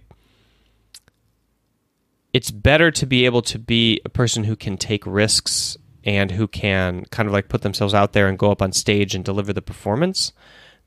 it's 2.33 2.51
better 2.51 2.91
to 2.91 3.05
be 3.07 3.25
able 3.25 3.41
to 3.43 3.57
be 3.57 4.01
a 4.05 4.09
person 4.09 4.43
who 4.43 4.55
can 4.55 4.77
take 4.77 5.05
risks 5.07 5.77
and 6.03 6.31
who 6.31 6.47
can 6.47 7.05
kind 7.05 7.27
of 7.27 7.33
like 7.33 7.49
put 7.49 7.61
themselves 7.61 7.93
out 7.93 8.13
there 8.13 8.27
and 8.27 8.37
go 8.37 8.51
up 8.51 8.61
on 8.61 8.73
stage 8.73 9.15
and 9.15 9.23
deliver 9.23 9.53
the 9.53 9.61
performance 9.61 10.33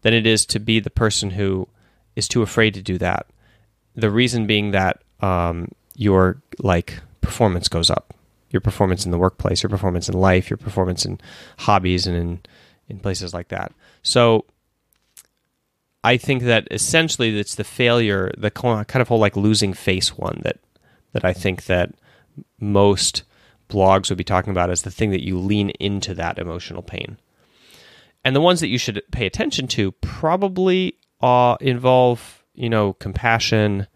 than 0.03 0.13
it 0.13 0.27
is 0.27 0.45
to 0.47 0.61
be 0.61 0.79
the 0.79 0.91
person 0.91 1.31
who 1.31 1.67
is 2.15 2.29
too 2.29 2.43
afraid 2.43 2.75
to 2.75 2.83
do 2.83 2.99
that. 2.99 3.27
The 3.95 4.11
reason 4.11 4.47
being 4.47 4.73
that 4.73 5.03
um, 5.21 5.69
your 5.95 6.43
like 6.59 7.01
performance 7.23 7.69
goes 7.69 7.89
up 7.89 8.16
your 8.57 8.61
performance 8.63 9.05
in 9.05 9.11
the 9.11 9.19
workplace, 9.19 9.63
your 9.63 9.71
performance 9.71 10.09
in 10.09 10.19
life, 10.19 10.49
your 10.49 10.57
performance 10.57 11.05
in 11.05 11.21
hobbies 11.59 12.07
and 12.07 12.17
in 12.17 12.41
in 12.89 12.99
places 12.99 13.35
like 13.35 13.49
that. 13.49 13.73
So 14.03 14.47
I 16.03 16.17
think 16.17 16.45
that 16.45 16.69
essentially 16.71 17.39
it's 17.39 17.57
the 17.57 17.65
failure, 17.65 18.33
the 18.39 18.51
kind 18.51 19.03
of 19.03 19.09
whole 19.09 19.19
like 19.19 19.37
losing 19.37 19.75
face 19.75 20.17
one 20.17 20.41
that 20.45 20.59
that 21.13 21.25
I 21.25 21.33
think 21.33 21.67
that 21.67 21.95
most 22.59 23.25
blogs 23.69 24.09
would 24.09 24.19
be 24.19 24.25
talking 24.25 24.53
about 24.53 24.71
as 24.71 24.83
the 24.83 24.91
thing 24.91 25.11
that 25.11 25.25
you 25.25 25.39
lean 25.39 25.71
into 25.71 26.15
that 26.15 26.39
emotional 26.39 26.83
pain. 26.83 27.19
And 28.25 28.35
the 28.35 28.41
ones 28.41 28.61
that 28.61 28.69
you 28.69 28.79
should 28.79 29.03
pay 29.13 29.27
attention 29.27 29.67
to 29.69 29.93
probably 29.93 30.97
uh, 31.21 31.57
involve, 31.61 32.45
you 32.55 32.71
know, 32.71 32.95
compassion 32.95 33.87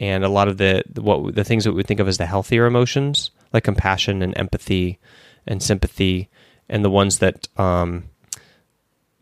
and 0.00 0.24
a 0.24 0.28
lot 0.28 0.48
of 0.48 0.58
the 0.58 0.82
what 0.96 1.34
the 1.34 1.44
things 1.44 1.64
that 1.64 1.72
we 1.72 1.82
think 1.82 2.00
of 2.00 2.08
as 2.08 2.18
the 2.18 2.26
healthier 2.26 2.66
emotions 2.66 3.30
like 3.52 3.64
compassion 3.64 4.22
and 4.22 4.36
empathy 4.36 4.98
and 5.46 5.62
sympathy, 5.62 6.28
and 6.68 6.84
the 6.84 6.90
ones 6.90 7.18
that 7.18 7.48
um, 7.58 8.04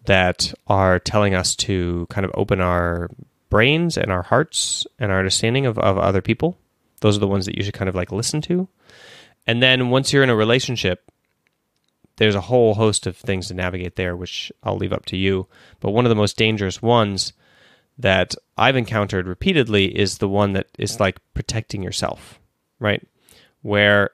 that 0.07 0.55
are 0.67 0.99
telling 0.99 1.35
us 1.35 1.55
to 1.57 2.07
kind 2.11 2.25
of 2.25 2.33
open 2.35 2.61
our 2.61 3.11
brains 3.51 3.97
and 3.97 4.11
our 4.11 4.23
hearts 4.23 4.87
and 4.99 5.13
our 5.13 5.19
understanding 5.19 5.67
of, 5.67 5.79
of 5.79 5.99
other 5.99 6.23
people. 6.23 6.59
Those 7.01 7.17
are 7.17 7.21
the 7.21 7.29
ones 7.29 7.47
that 7.47 7.57
you 7.57 7.63
should 7.63 7.75
kind 7.75 7.89
of 7.89 7.95
like 7.95 8.11
listen 8.11 8.41
to. 8.43 8.69
And 9.47 9.63
then 9.63 9.91
once 9.91 10.13
you're 10.13 10.23
in 10.23 10.31
a 10.31 10.37
relationship, 10.37 11.11
there's 12.17 12.35
a 12.35 12.41
whole 12.41 12.75
host 12.75 13.07
of 13.07 13.17
things 13.17 13.49
to 13.49 13.55
navigate 13.55 13.97
there, 13.97 14.17
which 14.17 14.51
I'll 14.63 14.77
leave 14.77 14.93
up 14.93 15.05
to 15.07 15.17
you. 15.17 15.47
But 15.81 15.91
one 15.91 16.05
of 16.05 16.09
the 16.09 16.17
most 16.17 16.37
dangerous 16.37 16.81
ones 16.81 17.33
that 17.99 18.35
I've 18.57 18.77
encountered 18.77 19.27
repeatedly 19.27 19.97
is 19.97 20.19
the 20.19 20.29
one 20.29 20.55
that 20.55 20.67
is 20.79 20.99
like 20.99 21.19
protecting 21.35 21.83
yourself, 21.83 22.41
right? 22.79 23.07
Where 23.67 24.11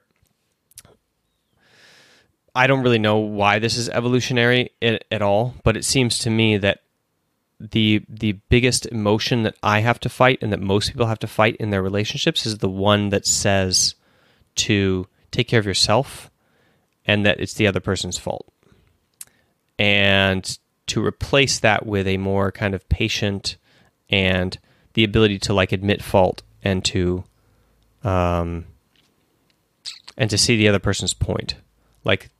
I 2.54 2.66
don't 2.66 2.82
really 2.82 2.98
know 2.98 3.18
why 3.18 3.58
this 3.58 3.76
is 3.76 3.90
evolutionary 3.90 4.70
at, 4.80 5.04
at 5.10 5.20
all, 5.20 5.54
but 5.62 5.76
it 5.76 5.84
seems 5.84 6.18
to 6.20 6.30
me 6.30 6.56
that 6.56 6.80
the 7.60 8.02
the 8.08 8.32
biggest 8.48 8.86
emotion 8.86 9.42
that 9.42 9.56
I 9.62 9.80
have 9.80 10.00
to 10.00 10.08
fight 10.08 10.38
and 10.40 10.50
that 10.54 10.60
most 10.60 10.90
people 10.90 11.06
have 11.06 11.18
to 11.18 11.26
fight 11.26 11.56
in 11.56 11.68
their 11.68 11.82
relationships 11.82 12.46
is 12.46 12.58
the 12.58 12.68
one 12.68 13.10
that 13.10 13.26
says 13.26 13.94
to 14.54 15.06
take 15.30 15.48
care 15.48 15.60
of 15.60 15.66
yourself 15.66 16.30
and 17.04 17.26
that 17.26 17.38
it's 17.38 17.54
the 17.54 17.66
other 17.66 17.80
person's 17.80 18.16
fault. 18.16 18.50
And 19.78 20.58
to 20.86 21.04
replace 21.04 21.58
that 21.60 21.84
with 21.84 22.06
a 22.06 22.16
more 22.16 22.50
kind 22.52 22.74
of 22.74 22.88
patient 22.88 23.58
and 24.08 24.58
the 24.94 25.04
ability 25.04 25.38
to 25.40 25.52
like 25.52 25.72
admit 25.72 26.02
fault 26.02 26.42
and 26.64 26.82
to 26.86 27.24
um 28.02 28.64
and 30.16 30.30
to 30.30 30.38
see 30.38 30.56
the 30.56 30.68
other 30.68 30.78
person's 30.78 31.14
point. 31.14 31.54
Like 32.04 32.30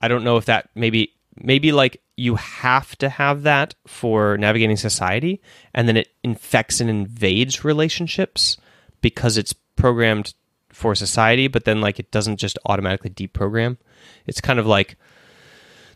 I 0.00 0.08
don't 0.08 0.24
know 0.24 0.36
if 0.36 0.46
that 0.46 0.68
maybe 0.74 1.12
maybe 1.36 1.72
like 1.72 2.00
you 2.16 2.34
have 2.34 2.96
to 2.98 3.08
have 3.08 3.42
that 3.42 3.74
for 3.86 4.36
navigating 4.38 4.76
society 4.76 5.40
and 5.72 5.88
then 5.88 5.96
it 5.96 6.08
infects 6.24 6.80
and 6.80 6.90
invades 6.90 7.64
relationships 7.64 8.56
because 9.00 9.36
it's 9.36 9.52
programmed 9.76 10.34
for 10.70 10.94
society 10.94 11.48
but 11.48 11.64
then 11.64 11.80
like 11.80 11.98
it 11.98 12.10
doesn't 12.10 12.36
just 12.36 12.58
automatically 12.66 13.10
deprogram 13.10 13.76
it's 14.26 14.40
kind 14.40 14.58
of 14.58 14.66
like 14.66 14.96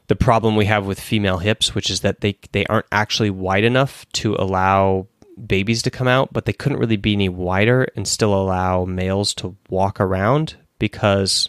the 0.07 0.17
problem 0.17 0.57
we 0.57 0.67
have 0.67 0.87
with 0.87 1.01
female 1.01 1.39
hips 1.39 1.75
which 1.75 1.91
is 1.91 2.01
that 2.01 2.21
they 2.21 2.37
they 2.53 2.65
aren't 2.67 2.87
actually 2.93 3.31
wide 3.31 3.65
enough 3.65 4.07
to 4.13 4.35
allow 4.37 5.07
babies 5.47 5.83
to 5.83 5.91
come 5.91 6.09
out 6.09 6.33
but 6.33 6.45
they 6.45 6.53
couldn't 6.53 6.79
really 6.79 6.97
be 6.97 7.15
any 7.15 7.29
wider 7.29 7.87
and 7.97 8.07
still 8.07 8.35
allow 8.35 8.85
males 8.85 9.35
to 9.35 9.57
walk 9.69 10.01
around 10.01 10.57
because 10.83 11.49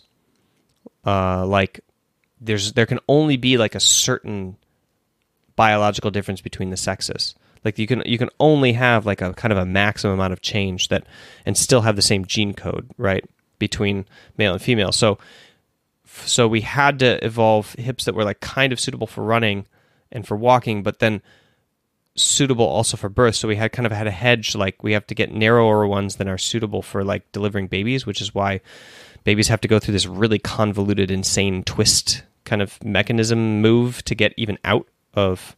uh 1.07 1.43
like 1.43 1.79
there's 2.39 2.73
there 2.73 2.85
can 2.85 2.99
only 3.09 3.35
be 3.35 3.57
like 3.57 3.73
a 3.73 3.79
certain 3.79 4.55
biological 5.55 6.11
difference 6.11 6.39
between 6.39 6.69
the 6.69 6.77
sexes. 6.77 7.33
Like 7.65 7.79
you 7.79 7.87
can 7.87 8.03
you 8.05 8.19
can 8.19 8.29
only 8.39 8.73
have 8.73 9.07
like 9.07 9.21
a 9.21 9.33
kind 9.33 9.51
of 9.51 9.57
a 9.57 9.65
maximum 9.65 10.13
amount 10.13 10.33
of 10.33 10.41
change 10.41 10.89
that 10.89 11.07
and 11.47 11.57
still 11.57 11.81
have 11.81 11.95
the 11.95 12.03
same 12.03 12.25
gene 12.25 12.53
code, 12.53 12.91
right, 12.95 13.25
between 13.57 14.05
male 14.37 14.53
and 14.53 14.61
female. 14.61 14.91
So 14.91 15.17
so 16.05 16.47
we 16.47 16.61
had 16.61 16.99
to 16.99 17.25
evolve 17.25 17.73
hips 17.73 18.05
that 18.05 18.13
were 18.13 18.23
like 18.23 18.39
kind 18.39 18.71
of 18.71 18.79
suitable 18.79 19.07
for 19.07 19.23
running 19.23 19.65
and 20.11 20.27
for 20.27 20.37
walking, 20.37 20.83
but 20.83 20.99
then 20.99 21.23
suitable 22.15 22.65
also 22.65 22.97
for 22.97 23.09
birth. 23.09 23.35
So 23.35 23.47
we 23.47 23.55
had 23.55 23.71
kind 23.71 23.85
of 23.85 23.91
had 23.91 24.07
a 24.07 24.11
hedge 24.11 24.55
like 24.55 24.83
we 24.83 24.93
have 24.93 25.07
to 25.07 25.15
get 25.15 25.31
narrower 25.31 25.87
ones 25.87 26.17
than 26.17 26.27
are 26.27 26.37
suitable 26.37 26.81
for 26.81 27.03
like 27.03 27.31
delivering 27.31 27.67
babies, 27.67 28.05
which 28.05 28.21
is 28.21 28.35
why 28.35 28.61
babies 29.23 29.47
have 29.47 29.61
to 29.61 29.67
go 29.67 29.79
through 29.79 29.93
this 29.93 30.05
really 30.05 30.39
convoluted 30.39 31.11
insane 31.11 31.63
twist 31.63 32.23
kind 32.45 32.61
of 32.61 32.83
mechanism 32.83 33.61
move 33.61 34.03
to 34.05 34.15
get 34.15 34.33
even 34.37 34.57
out 34.65 34.87
of 35.13 35.55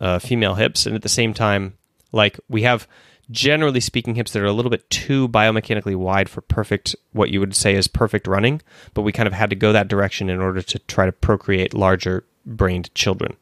uh, 0.00 0.18
female 0.18 0.54
hips, 0.54 0.86
and 0.86 0.94
at 0.94 1.02
the 1.02 1.08
same 1.08 1.34
time, 1.34 1.74
like 2.12 2.38
we 2.48 2.62
have 2.62 2.86
generally 3.30 3.80
speaking, 3.80 4.14
hips 4.14 4.32
that 4.32 4.42
are 4.42 4.46
a 4.46 4.52
little 4.52 4.70
bit 4.70 4.88
too 4.90 5.28
biomechanically 5.28 5.96
wide 5.96 6.28
for 6.28 6.40
perfect, 6.42 6.94
what 7.12 7.30
you 7.30 7.40
would 7.40 7.54
say 7.54 7.74
is 7.74 7.88
perfect 7.88 8.26
running. 8.26 8.62
But 8.94 9.02
we 9.02 9.12
kind 9.12 9.26
of 9.26 9.32
had 9.32 9.50
to 9.50 9.56
go 9.56 9.72
that 9.72 9.88
direction 9.88 10.30
in 10.30 10.40
order 10.40 10.62
to 10.62 10.78
try 10.80 11.06
to 11.06 11.12
procreate 11.12 11.74
larger 11.74 12.24
brained 12.44 12.94
children, 12.94 13.36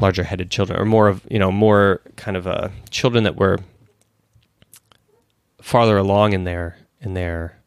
larger 0.00 0.24
headed 0.24 0.50
children, 0.50 0.80
or 0.80 0.84
more 0.84 1.08
of, 1.08 1.26
you 1.30 1.38
know, 1.38 1.52
more 1.52 2.00
kind 2.16 2.36
of 2.36 2.46
uh, 2.46 2.68
children 2.90 3.24
that 3.24 3.36
were 3.36 3.58
farther 5.62 5.96
along 5.96 6.32
in 6.32 6.44
their, 6.44 6.76
in 7.00 7.14
their, 7.14 7.58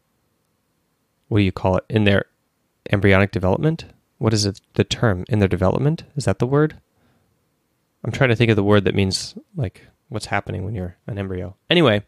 what 1.30 1.38
do 1.38 1.44
you 1.44 1.52
call 1.52 1.76
it, 1.76 1.84
in 1.88 2.04
their 2.04 2.26
embryonic 2.90 3.30
development. 3.30 3.84
What 4.18 4.34
is 4.34 4.44
it, 4.44 4.60
the 4.74 4.84
term? 4.84 5.24
In 5.28 5.38
their 5.38 5.48
development? 5.48 6.02
Is 6.16 6.24
that 6.24 6.40
the 6.40 6.46
word? 6.46 6.80
I'm 8.04 8.10
trying 8.10 8.30
to 8.30 8.36
think 8.36 8.50
of 8.50 8.56
the 8.56 8.64
word 8.64 8.84
that 8.84 8.96
means 8.96 9.36
like 9.54 9.86
what's 10.08 10.26
happening 10.26 10.64
when 10.64 10.74
you're 10.74 10.96
an 11.06 11.18
embryo. 11.18 11.56
Anyway, 11.70 12.02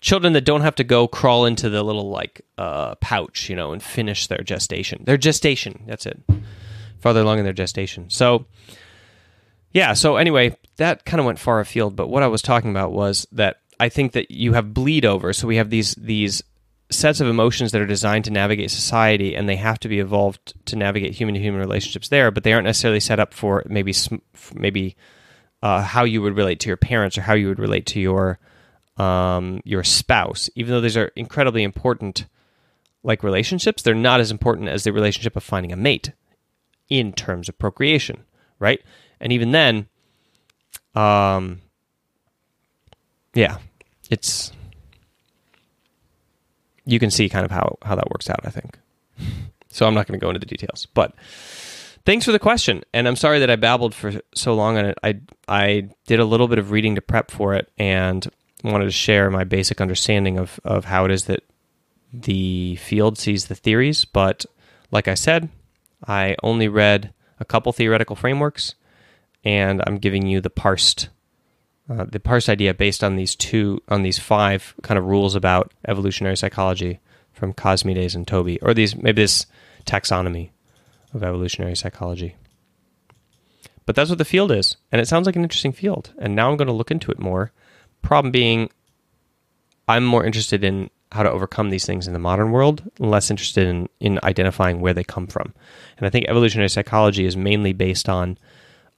children 0.00 0.34
that 0.34 0.44
don't 0.44 0.60
have 0.60 0.76
to 0.76 0.84
go 0.84 1.08
crawl 1.08 1.46
into 1.46 1.68
the 1.68 1.82
little 1.82 2.10
like 2.10 2.42
uh, 2.56 2.94
pouch, 2.96 3.50
you 3.50 3.56
know, 3.56 3.72
and 3.72 3.82
finish 3.82 4.28
their 4.28 4.42
gestation. 4.44 5.02
Their 5.04 5.16
gestation, 5.16 5.82
that's 5.86 6.06
it. 6.06 6.22
Farther 7.00 7.22
along 7.22 7.38
in 7.38 7.44
their 7.44 7.52
gestation. 7.52 8.08
So, 8.08 8.46
yeah. 9.72 9.94
So 9.94 10.16
anyway, 10.16 10.56
that 10.76 11.04
kind 11.04 11.18
of 11.18 11.26
went 11.26 11.40
far 11.40 11.58
afield. 11.58 11.96
But 11.96 12.08
what 12.08 12.22
I 12.22 12.28
was 12.28 12.40
talking 12.40 12.70
about 12.70 12.92
was 12.92 13.26
that 13.32 13.56
I 13.80 13.88
think 13.88 14.12
that 14.12 14.30
you 14.30 14.52
have 14.52 14.72
bleed 14.72 15.04
over. 15.04 15.32
So 15.32 15.48
we 15.48 15.56
have 15.56 15.70
these 15.70 15.96
these 15.96 16.40
sets 16.94 17.20
of 17.20 17.28
emotions 17.28 17.72
that 17.72 17.80
are 17.80 17.86
designed 17.86 18.24
to 18.24 18.30
navigate 18.30 18.70
society, 18.70 19.34
and 19.34 19.48
they 19.48 19.56
have 19.56 19.78
to 19.80 19.88
be 19.88 20.00
evolved 20.00 20.54
to 20.66 20.76
navigate 20.76 21.14
human 21.14 21.34
to 21.34 21.40
human 21.40 21.60
relationships 21.60 22.08
there. 22.08 22.30
But 22.30 22.44
they 22.44 22.52
aren't 22.52 22.66
necessarily 22.66 23.00
set 23.00 23.20
up 23.20 23.34
for 23.34 23.62
maybe 23.66 23.94
maybe 24.54 24.96
uh, 25.62 25.82
how 25.82 26.04
you 26.04 26.22
would 26.22 26.36
relate 26.36 26.60
to 26.60 26.68
your 26.68 26.76
parents 26.76 27.16
or 27.16 27.22
how 27.22 27.34
you 27.34 27.48
would 27.48 27.58
relate 27.58 27.86
to 27.86 28.00
your 28.00 28.38
um, 28.96 29.60
your 29.64 29.82
spouse. 29.82 30.50
Even 30.54 30.72
though 30.72 30.80
these 30.80 30.96
are 30.96 31.12
incredibly 31.16 31.62
important, 31.62 32.26
like 33.02 33.22
relationships, 33.22 33.82
they're 33.82 33.94
not 33.94 34.20
as 34.20 34.30
important 34.30 34.68
as 34.68 34.84
the 34.84 34.92
relationship 34.92 35.36
of 35.36 35.42
finding 35.42 35.72
a 35.72 35.76
mate 35.76 36.12
in 36.88 37.12
terms 37.12 37.48
of 37.48 37.58
procreation, 37.58 38.24
right? 38.58 38.80
And 39.20 39.32
even 39.32 39.52
then, 39.52 39.88
um, 40.94 41.60
yeah, 43.34 43.58
it's 44.10 44.52
you 46.84 46.98
can 46.98 47.10
see 47.10 47.28
kind 47.28 47.44
of 47.44 47.50
how 47.50 47.78
how 47.82 47.94
that 47.94 48.10
works 48.10 48.28
out. 48.30 48.40
I 48.44 48.50
think. 48.50 48.78
So 49.70 49.86
I'm 49.86 49.94
not 49.94 50.06
going 50.06 50.18
to 50.18 50.24
go 50.24 50.30
into 50.30 50.38
the 50.38 50.46
details, 50.46 50.86
but 50.94 51.14
Thanks 52.06 52.26
for 52.26 52.32
the 52.32 52.38
question, 52.38 52.84
and 52.92 53.08
I'm 53.08 53.16
sorry 53.16 53.38
that 53.38 53.48
I 53.48 53.56
babbled 53.56 53.94
for 53.94 54.20
so 54.34 54.54
long 54.54 54.76
on 54.76 54.84
it. 54.84 54.98
I 55.02 55.20
I 55.48 55.88
did 56.06 56.20
a 56.20 56.26
little 56.26 56.48
bit 56.48 56.58
of 56.58 56.70
reading 56.70 56.96
to 56.96 57.00
prep 57.00 57.30
for 57.30 57.54
it, 57.54 57.72
and 57.78 58.28
wanted 58.62 58.84
to 58.84 58.90
share 58.90 59.30
my 59.30 59.44
basic 59.44 59.80
understanding 59.80 60.38
of 60.38 60.60
of 60.64 60.84
how 60.84 61.06
it 61.06 61.10
is 61.10 61.24
that 61.24 61.44
the 62.12 62.76
field 62.76 63.16
sees 63.16 63.46
the 63.46 63.54
theories. 63.54 64.04
But 64.04 64.44
like 64.90 65.08
I 65.08 65.14
said, 65.14 65.48
I 66.06 66.36
only 66.42 66.68
read 66.68 67.14
a 67.40 67.46
couple 67.46 67.72
theoretical 67.72 68.16
frameworks, 68.16 68.74
and 69.42 69.82
I'm 69.86 69.96
giving 69.96 70.26
you 70.26 70.42
the 70.42 70.50
parsed 70.50 71.08
uh, 71.88 72.04
the 72.04 72.20
parsed 72.20 72.48
idea 72.48 72.72
based 72.74 73.04
on 73.04 73.16
these 73.16 73.34
two 73.34 73.82
on 73.88 74.02
these 74.02 74.18
five 74.18 74.74
kind 74.82 74.98
of 74.98 75.04
rules 75.04 75.34
about 75.34 75.72
evolutionary 75.86 76.36
psychology 76.36 77.00
from 77.32 77.52
Cosmides 77.52 78.14
and 78.14 78.26
Tooby, 78.26 78.58
or 78.62 78.74
these 78.74 78.96
maybe 78.96 79.22
this 79.22 79.46
taxonomy 79.84 80.50
of 81.12 81.22
evolutionary 81.22 81.76
psychology. 81.76 82.36
But 83.86 83.96
that's 83.96 84.08
what 84.08 84.18
the 84.18 84.24
field 84.24 84.50
is, 84.50 84.76
and 84.90 85.00
it 85.00 85.08
sounds 85.08 85.26
like 85.26 85.36
an 85.36 85.42
interesting 85.42 85.72
field. 85.72 86.12
And 86.18 86.34
now 86.34 86.50
I'm 86.50 86.56
going 86.56 86.68
to 86.68 86.72
look 86.72 86.90
into 86.90 87.10
it 87.10 87.18
more. 87.18 87.52
Problem 88.00 88.32
being, 88.32 88.70
I'm 89.86 90.04
more 90.04 90.24
interested 90.24 90.64
in 90.64 90.90
how 91.12 91.22
to 91.22 91.30
overcome 91.30 91.70
these 91.70 91.86
things 91.86 92.06
in 92.06 92.12
the 92.12 92.18
modern 92.18 92.50
world, 92.50 92.82
less 92.98 93.30
interested 93.30 93.68
in, 93.68 93.88
in 94.00 94.18
identifying 94.22 94.80
where 94.80 94.94
they 94.94 95.04
come 95.04 95.26
from. 95.26 95.52
And 95.98 96.06
I 96.06 96.10
think 96.10 96.26
evolutionary 96.28 96.68
psychology 96.68 97.24
is 97.24 97.36
mainly 97.36 97.72
based 97.72 98.08
on 98.08 98.38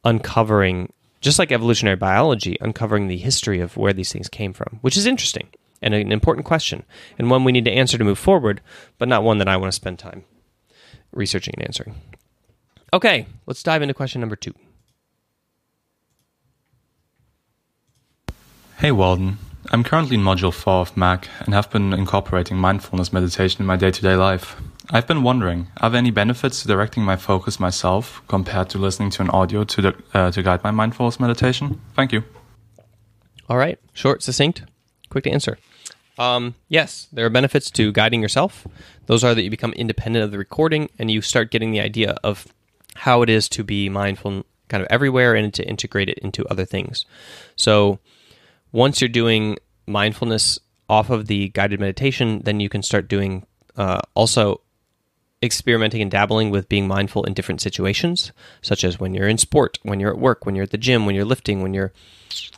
uncovering, 0.05 0.93
just 1.27 1.41
like 1.41 1.51
evolutionary 1.51 1.97
biology, 1.97 2.57
uncovering 2.61 3.09
the 3.09 3.17
history 3.17 3.59
of 3.59 3.77
where 3.77 3.93
these 3.93 4.13
things 4.13 4.29
came 4.29 4.53
from, 4.53 4.79
which 4.81 4.97
is 4.97 5.07
interesting 5.07 5.49
and 5.83 5.93
an 5.93 6.13
important 6.13 6.47
question, 6.47 6.85
and 7.19 7.29
one 7.29 7.43
we 7.43 7.51
need 7.51 7.65
to 7.65 7.71
answer 7.73 7.99
to 7.99 8.05
move 8.05 8.19
forward, 8.19 8.61
but 8.97 9.09
not 9.09 9.25
one 9.25 9.39
that 9.39 9.49
I 9.49 9.57
want 9.57 9.73
to 9.73 9.77
spend 9.77 9.99
time 9.99 10.25
researching 11.11 11.55
and 11.57 11.67
answering. 11.67 11.97
Okay, 12.93 13.27
let's 13.45 13.65
dive 13.65 13.83
into 13.83 13.93
question 13.93 14.21
number 14.21 14.37
two. 14.37 14.55
Hey 18.79 18.93
Walden, 18.93 19.39
I'm 19.73 19.83
currently 19.83 20.15
in 20.15 20.23
Module 20.23 20.55
4 20.55 20.75
of 20.75 20.97
MAC 20.97 21.29
and 21.41 21.55
have 21.55 21.71
been 21.71 21.93
incorporating 21.93 22.57
mindfulness 22.57 23.13
meditation 23.13 23.63
in 23.63 23.67
my 23.67 23.75
day 23.75 23.91
to 23.91 24.03
day 24.03 24.15
life. 24.15 24.55
I've 24.91 25.07
been 25.07 25.23
wondering, 25.23 25.67
are 25.79 25.91
there 25.91 25.99
any 25.99 26.13
benefits 26.13 26.63
to 26.63 26.69
directing 26.69 27.03
my 27.03 27.17
focus 27.17 27.59
myself 27.59 28.23
compared 28.29 28.71
to 28.71 28.79
listening 28.79 29.11
to 29.11 29.23
an 29.23 29.31
audio 29.31 29.65
to, 29.65 29.95
uh, 30.15 30.31
to 30.31 30.43
guide 30.43 30.63
my 30.63 30.71
mindfulness 30.71 31.19
meditation? 31.19 31.81
Thank 31.95 32.13
you. 32.13 32.23
All 33.49 33.57
right, 33.57 33.79
short, 33.93 34.23
succinct, 34.23 34.63
quick 35.11 35.25
to 35.25 35.31
answer. 35.31 35.59
Um, 36.19 36.55
yes, 36.69 37.09
there 37.13 37.27
are 37.27 37.31
benefits 37.31 37.71
to 37.73 37.93
guiding 37.93 38.23
yourself. 38.23 38.67
Those 39.07 39.25
are 39.25 39.35
that 39.35 39.43
you 39.43 39.51
become 39.51 39.73
independent 39.73 40.25
of 40.25 40.31
the 40.31 40.39
recording 40.39 40.89
and 40.99 41.11
you 41.11 41.21
start 41.21 41.51
getting 41.51 41.73
the 41.73 41.81
idea 41.81 42.17
of 42.23 42.47
how 42.95 43.23
it 43.23 43.29
is 43.29 43.49
to 43.51 43.65
be 43.65 43.89
mindful 43.89 44.45
kind 44.69 44.83
of 44.83 44.89
everywhere 44.91 45.35
and 45.35 45.53
to 45.55 45.69
integrate 45.69 46.09
it 46.09 46.19
into 46.19 46.47
other 46.47 46.65
things. 46.65 47.05
So 47.55 47.99
once 48.73 49.01
you're 49.01 49.09
doing 49.09 49.59
mindfulness 49.87 50.59
off 50.89 51.11
of 51.11 51.27
the 51.27 51.51
guided 51.51 51.81
meditation, 51.81 52.43
then 52.45 52.61
you 52.61 52.69
can 52.69 52.83
start 52.83 53.09
doing 53.09 53.47
uh, 53.77 54.01
also 54.15 54.61
experimenting 55.43 56.03
and 56.03 56.11
dabbling 56.11 56.51
with 56.51 56.69
being 56.69 56.89
mindful 56.89 57.25
in 57.25 57.35
different 57.35 57.61
situations, 57.61 58.33
such 58.63 58.85
as 58.85 58.99
when 58.99 59.15
you're 59.15 59.29
in 59.29 59.39
sport, 59.39 59.79
when 59.83 60.01
you're 60.01 60.11
at 60.11 60.19
work, 60.19 60.47
when 60.47 60.55
you're 60.55 60.65
at 60.65 60.71
the 60.71 60.79
gym, 60.79 61.07
when 61.07 61.15
you're 61.15 61.25
lifting, 61.25 61.63
when 61.63 61.75
you're 61.75 61.93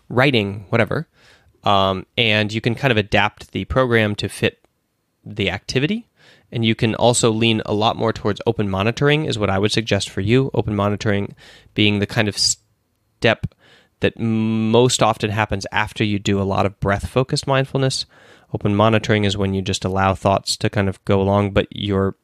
writing, 0.09 0.67
whatever. 0.69 1.09
Um, 1.65 2.07
and 2.17 2.53
you 2.53 2.61
can 2.61 2.75
kind 2.75 2.93
of 2.93 2.97
adapt 2.97 3.53
the 3.53 3.65
program 3.65 4.15
to 4.17 4.29
fit 4.29 4.65
the 5.25 5.51
activity. 5.51 6.09
And 6.51 6.65
you 6.65 6.75
can 6.75 6.95
also 6.95 7.31
lean 7.31 7.61
a 7.67 7.75
lot 7.75 7.97
more 7.97 8.13
towards 8.13 8.41
open 8.47 8.71
monitoring, 8.71 9.27
is 9.27 9.39
what 9.39 9.51
I 9.51 9.59
would 9.59 9.73
suggest 9.73 10.09
for 10.09 10.21
you. 10.21 10.51
Open 10.55 10.75
monitoring 10.75 11.35
being 11.75 11.99
the 11.99 12.07
kind 12.07 12.29
of 12.29 12.39
step 12.39 13.55
that 14.01 14.19
most 14.19 15.03
often 15.03 15.31
happens 15.31 15.67
after 15.73 16.05
you 16.05 16.19
do 16.19 16.41
a 16.41 16.45
lot 16.45 16.65
of 16.65 16.79
breath 16.81 17.09
focused 17.09 17.47
mindfulness. 17.47 18.07
Open 18.55 18.75
monitoring 18.75 19.25
is 19.25 19.37
when 19.37 19.53
you 19.53 19.61
just 19.61 19.85
allow 19.85 20.15
thoughts 20.15 20.57
to 20.59 20.71
kind 20.71 20.89
of 20.89 21.05
go 21.05 21.21
along, 21.21 21.51
but 21.51 21.67
your 21.71 22.17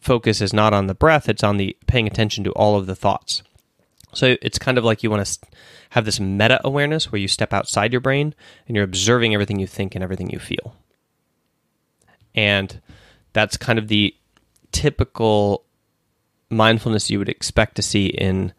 focus 0.00 0.40
is 0.40 0.52
not 0.52 0.72
on 0.72 0.86
the 0.86 0.94
breath, 0.94 1.28
it's 1.28 1.44
on 1.44 1.56
the 1.56 1.76
paying 1.86 2.06
attention 2.06 2.44
to 2.44 2.52
all 2.52 2.76
of 2.76 2.86
the 2.86 2.96
thoughts. 2.96 3.42
So 4.14 4.36
it's 4.40 4.58
kind 4.58 4.78
of 4.78 4.84
like 4.84 5.02
you 5.02 5.10
want 5.10 5.26
to 5.26 5.38
have 5.90 6.04
this 6.04 6.20
meta 6.20 6.60
awareness 6.64 7.12
where 7.12 7.20
you 7.20 7.28
step 7.28 7.52
outside 7.52 7.92
your 7.92 8.00
brain 8.00 8.34
and 8.66 8.74
you're 8.74 8.84
observing 8.84 9.34
everything 9.34 9.58
you 9.58 9.66
think 9.66 9.94
and 9.94 10.02
everything 10.02 10.30
you 10.30 10.38
feel. 10.38 10.74
And 12.34 12.80
that's 13.32 13.56
kind 13.56 13.78
of 13.78 13.88
the 13.88 14.14
typical 14.72 15.64
mindfulness 16.50 17.10
you 17.10 17.18
would 17.18 17.28
expect 17.28 17.76
to 17.76 17.82
see 17.82 18.06
in 18.06 18.52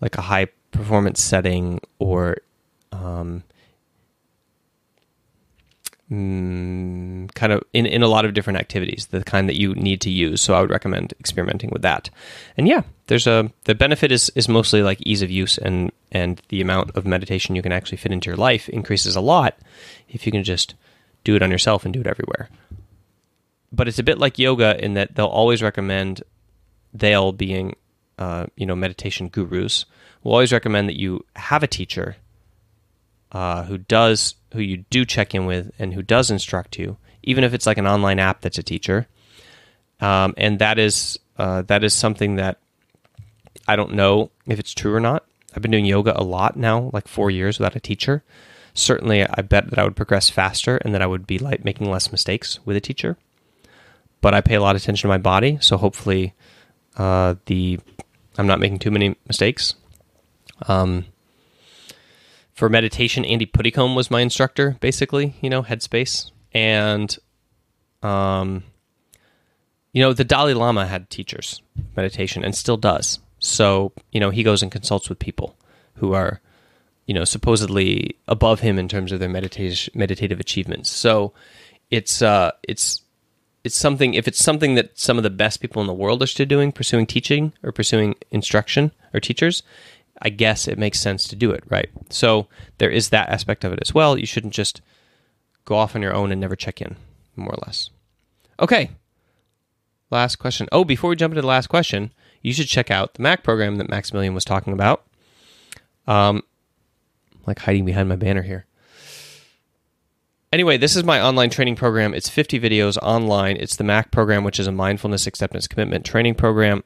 like 0.00 0.16
a 0.16 0.22
high 0.22 0.46
performance 0.70 1.22
setting 1.22 1.80
or 1.98 2.38
um, 2.92 3.42
mm, 6.10 7.32
kind 7.34 7.52
of 7.52 7.62
in, 7.72 7.86
in 7.86 8.02
a 8.02 8.08
lot 8.08 8.24
of 8.24 8.34
different 8.34 8.58
activities, 8.58 9.06
the 9.06 9.24
kind 9.24 9.48
that 9.48 9.58
you 9.58 9.74
need 9.74 10.00
to 10.02 10.10
use. 10.10 10.40
So 10.40 10.54
I 10.54 10.60
would 10.60 10.70
recommend 10.70 11.14
experimenting 11.18 11.70
with 11.70 11.82
that. 11.82 12.10
And 12.56 12.68
yeah, 12.68 12.82
there's 13.06 13.26
a 13.26 13.50
the 13.64 13.74
benefit 13.74 14.12
is 14.12 14.30
is 14.34 14.48
mostly 14.48 14.82
like 14.82 14.98
ease 15.02 15.22
of 15.22 15.30
use 15.30 15.58
and 15.58 15.92
and 16.12 16.40
the 16.48 16.60
amount 16.60 16.90
of 16.96 17.06
meditation 17.06 17.56
you 17.56 17.62
can 17.62 17.72
actually 17.72 17.98
fit 17.98 18.12
into 18.12 18.30
your 18.30 18.36
life 18.36 18.68
increases 18.68 19.16
a 19.16 19.20
lot 19.20 19.58
if 20.08 20.26
you 20.26 20.32
can 20.32 20.44
just 20.44 20.74
do 21.24 21.34
it 21.34 21.42
on 21.42 21.50
yourself 21.50 21.84
and 21.84 21.92
do 21.92 22.00
it 22.00 22.06
everywhere. 22.06 22.48
But 23.72 23.88
it's 23.88 23.98
a 23.98 24.04
bit 24.04 24.18
like 24.18 24.38
yoga 24.38 24.82
in 24.82 24.94
that 24.94 25.14
they'll 25.14 25.26
always 25.26 25.62
recommend 25.62 26.22
they'll 26.94 27.32
being 27.32 27.76
uh, 28.18 28.46
you 28.56 28.66
know 28.66 28.76
meditation 28.76 29.28
gurus 29.28 29.84
will 30.22 30.32
always 30.32 30.52
recommend 30.52 30.88
that 30.88 30.98
you 30.98 31.24
have 31.36 31.62
a 31.62 31.68
teacher 31.68 32.16
uh, 33.32 33.64
who 33.64 33.78
does 33.78 34.34
who 34.56 34.62
you 34.62 34.78
do 34.90 35.04
check 35.04 35.34
in 35.34 35.46
with 35.46 35.70
and 35.78 35.94
who 35.94 36.02
does 36.02 36.30
instruct 36.30 36.78
you, 36.78 36.96
even 37.22 37.44
if 37.44 37.54
it's 37.54 37.66
like 37.66 37.78
an 37.78 37.86
online 37.86 38.18
app 38.18 38.40
that's 38.40 38.58
a 38.58 38.62
teacher. 38.62 39.06
Um, 40.00 40.34
and 40.36 40.58
that 40.58 40.78
is 40.78 41.18
uh, 41.38 41.62
that 41.62 41.84
is 41.84 41.94
something 41.94 42.36
that 42.36 42.58
I 43.68 43.76
don't 43.76 43.94
know 43.94 44.30
if 44.46 44.58
it's 44.58 44.74
true 44.74 44.94
or 44.94 45.00
not. 45.00 45.24
I've 45.54 45.62
been 45.62 45.70
doing 45.70 45.86
yoga 45.86 46.18
a 46.20 46.24
lot 46.24 46.56
now, 46.56 46.90
like 46.92 47.08
four 47.08 47.30
years 47.30 47.58
without 47.58 47.76
a 47.76 47.80
teacher. 47.80 48.22
Certainly, 48.74 49.26
I 49.26 49.40
bet 49.42 49.70
that 49.70 49.78
I 49.78 49.84
would 49.84 49.96
progress 49.96 50.28
faster 50.28 50.76
and 50.78 50.92
that 50.94 51.00
I 51.00 51.06
would 51.06 51.26
be 51.26 51.38
like 51.38 51.64
making 51.64 51.90
less 51.90 52.12
mistakes 52.12 52.58
with 52.66 52.76
a 52.76 52.80
teacher. 52.80 53.16
But 54.20 54.34
I 54.34 54.40
pay 54.42 54.54
a 54.54 54.60
lot 54.60 54.76
of 54.76 54.82
attention 54.82 55.08
to 55.08 55.12
my 55.14 55.18
body, 55.18 55.58
so 55.60 55.78
hopefully, 55.78 56.34
uh, 56.96 57.36
the 57.46 57.80
I'm 58.36 58.46
not 58.46 58.60
making 58.60 58.80
too 58.80 58.90
many 58.90 59.16
mistakes. 59.26 59.74
Um, 60.68 61.06
for 62.56 62.70
meditation, 62.70 63.24
Andy 63.26 63.44
Puddicombe 63.44 63.94
was 63.94 64.10
my 64.10 64.22
instructor, 64.22 64.76
basically, 64.80 65.36
you 65.42 65.50
know, 65.50 65.62
Headspace. 65.62 66.30
And, 66.52 67.14
um, 68.02 68.64
you 69.92 70.02
know, 70.02 70.14
the 70.14 70.24
Dalai 70.24 70.54
Lama 70.54 70.86
had 70.86 71.10
teachers, 71.10 71.60
meditation, 71.96 72.42
and 72.42 72.54
still 72.54 72.78
does. 72.78 73.18
So, 73.38 73.92
you 74.10 74.20
know, 74.20 74.30
he 74.30 74.42
goes 74.42 74.62
and 74.62 74.72
consults 74.72 75.10
with 75.10 75.18
people 75.18 75.54
who 75.96 76.14
are, 76.14 76.40
you 77.04 77.12
know, 77.12 77.24
supposedly 77.24 78.16
above 78.26 78.60
him 78.60 78.78
in 78.78 78.88
terms 78.88 79.12
of 79.12 79.20
their 79.20 79.28
meditative 79.28 80.40
achievements. 80.40 80.90
So 80.90 81.34
it's, 81.90 82.22
uh, 82.22 82.52
it's, 82.66 83.02
it's 83.64 83.76
something, 83.76 84.14
if 84.14 84.26
it's 84.26 84.42
something 84.42 84.76
that 84.76 84.98
some 84.98 85.18
of 85.18 85.24
the 85.24 85.30
best 85.30 85.60
people 85.60 85.82
in 85.82 85.88
the 85.88 85.92
world 85.92 86.22
are 86.22 86.26
still 86.26 86.46
doing, 86.46 86.72
pursuing 86.72 87.04
teaching 87.04 87.52
or 87.62 87.70
pursuing 87.70 88.14
instruction 88.30 88.92
or 89.12 89.20
teachers, 89.20 89.62
I 90.22 90.30
guess 90.30 90.66
it 90.66 90.78
makes 90.78 91.00
sense 91.00 91.28
to 91.28 91.36
do 91.36 91.50
it, 91.50 91.64
right? 91.68 91.90
So 92.10 92.48
there 92.78 92.90
is 92.90 93.10
that 93.10 93.28
aspect 93.28 93.64
of 93.64 93.72
it 93.72 93.80
as 93.82 93.94
well. 93.94 94.18
You 94.18 94.26
shouldn't 94.26 94.54
just 94.54 94.80
go 95.64 95.76
off 95.76 95.94
on 95.94 96.02
your 96.02 96.14
own 96.14 96.32
and 96.32 96.40
never 96.40 96.56
check 96.56 96.80
in, 96.80 96.96
more 97.34 97.52
or 97.52 97.58
less. 97.66 97.90
Okay. 98.60 98.90
Last 100.10 100.36
question. 100.36 100.68
Oh, 100.72 100.84
before 100.84 101.10
we 101.10 101.16
jump 101.16 101.32
into 101.32 101.42
the 101.42 101.48
last 101.48 101.66
question, 101.66 102.12
you 102.40 102.52
should 102.52 102.68
check 102.68 102.90
out 102.90 103.14
the 103.14 103.22
Mac 103.22 103.42
program 103.42 103.76
that 103.76 103.90
Maximilian 103.90 104.34
was 104.34 104.44
talking 104.44 104.72
about. 104.72 105.04
Um, 106.06 106.42
like 107.46 107.58
hiding 107.60 107.84
behind 107.84 108.08
my 108.08 108.16
banner 108.16 108.42
here. 108.42 108.66
Anyway, 110.52 110.76
this 110.76 110.96
is 110.96 111.04
my 111.04 111.20
online 111.20 111.50
training 111.50 111.76
program. 111.76 112.14
It's 112.14 112.28
50 112.28 112.60
videos 112.60 112.96
online. 113.02 113.56
It's 113.56 113.76
the 113.76 113.84
MAC 113.84 114.10
program, 114.12 114.44
which 114.44 114.60
is 114.60 114.66
a 114.66 114.72
mindfulness 114.72 115.26
acceptance 115.26 115.66
commitment 115.66 116.06
training 116.06 116.36
program 116.36 116.82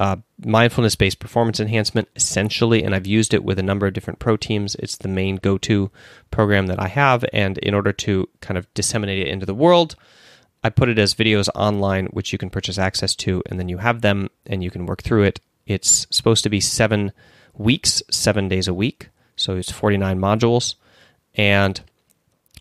uh, 0.00 0.16
mindfulness 0.42 0.96
based 0.96 1.18
performance 1.18 1.60
enhancement, 1.60 2.08
essentially, 2.16 2.82
and 2.82 2.94
I've 2.94 3.06
used 3.06 3.34
it 3.34 3.44
with 3.44 3.58
a 3.58 3.62
number 3.62 3.86
of 3.86 3.92
different 3.92 4.18
pro 4.18 4.34
teams. 4.38 4.74
It's 4.76 4.96
the 4.96 5.08
main 5.08 5.36
go 5.36 5.58
to 5.58 5.90
program 6.30 6.68
that 6.68 6.80
I 6.80 6.88
have. 6.88 7.22
And 7.34 7.58
in 7.58 7.74
order 7.74 7.92
to 7.92 8.26
kind 8.40 8.56
of 8.56 8.72
disseminate 8.72 9.18
it 9.18 9.28
into 9.28 9.44
the 9.44 9.54
world, 9.54 9.96
I 10.64 10.70
put 10.70 10.88
it 10.88 10.98
as 10.98 11.14
videos 11.14 11.50
online, 11.54 12.06
which 12.06 12.32
you 12.32 12.38
can 12.38 12.48
purchase 12.48 12.78
access 12.78 13.14
to, 13.16 13.42
and 13.50 13.60
then 13.60 13.68
you 13.68 13.76
have 13.76 14.00
them 14.00 14.30
and 14.46 14.64
you 14.64 14.70
can 14.70 14.86
work 14.86 15.02
through 15.02 15.24
it. 15.24 15.38
It's 15.66 16.06
supposed 16.10 16.44
to 16.44 16.50
be 16.50 16.60
seven 16.60 17.12
weeks, 17.52 18.02
seven 18.10 18.48
days 18.48 18.68
a 18.68 18.74
week. 18.74 19.10
So 19.36 19.56
it's 19.56 19.70
49 19.70 20.18
modules. 20.18 20.76
And 21.34 21.78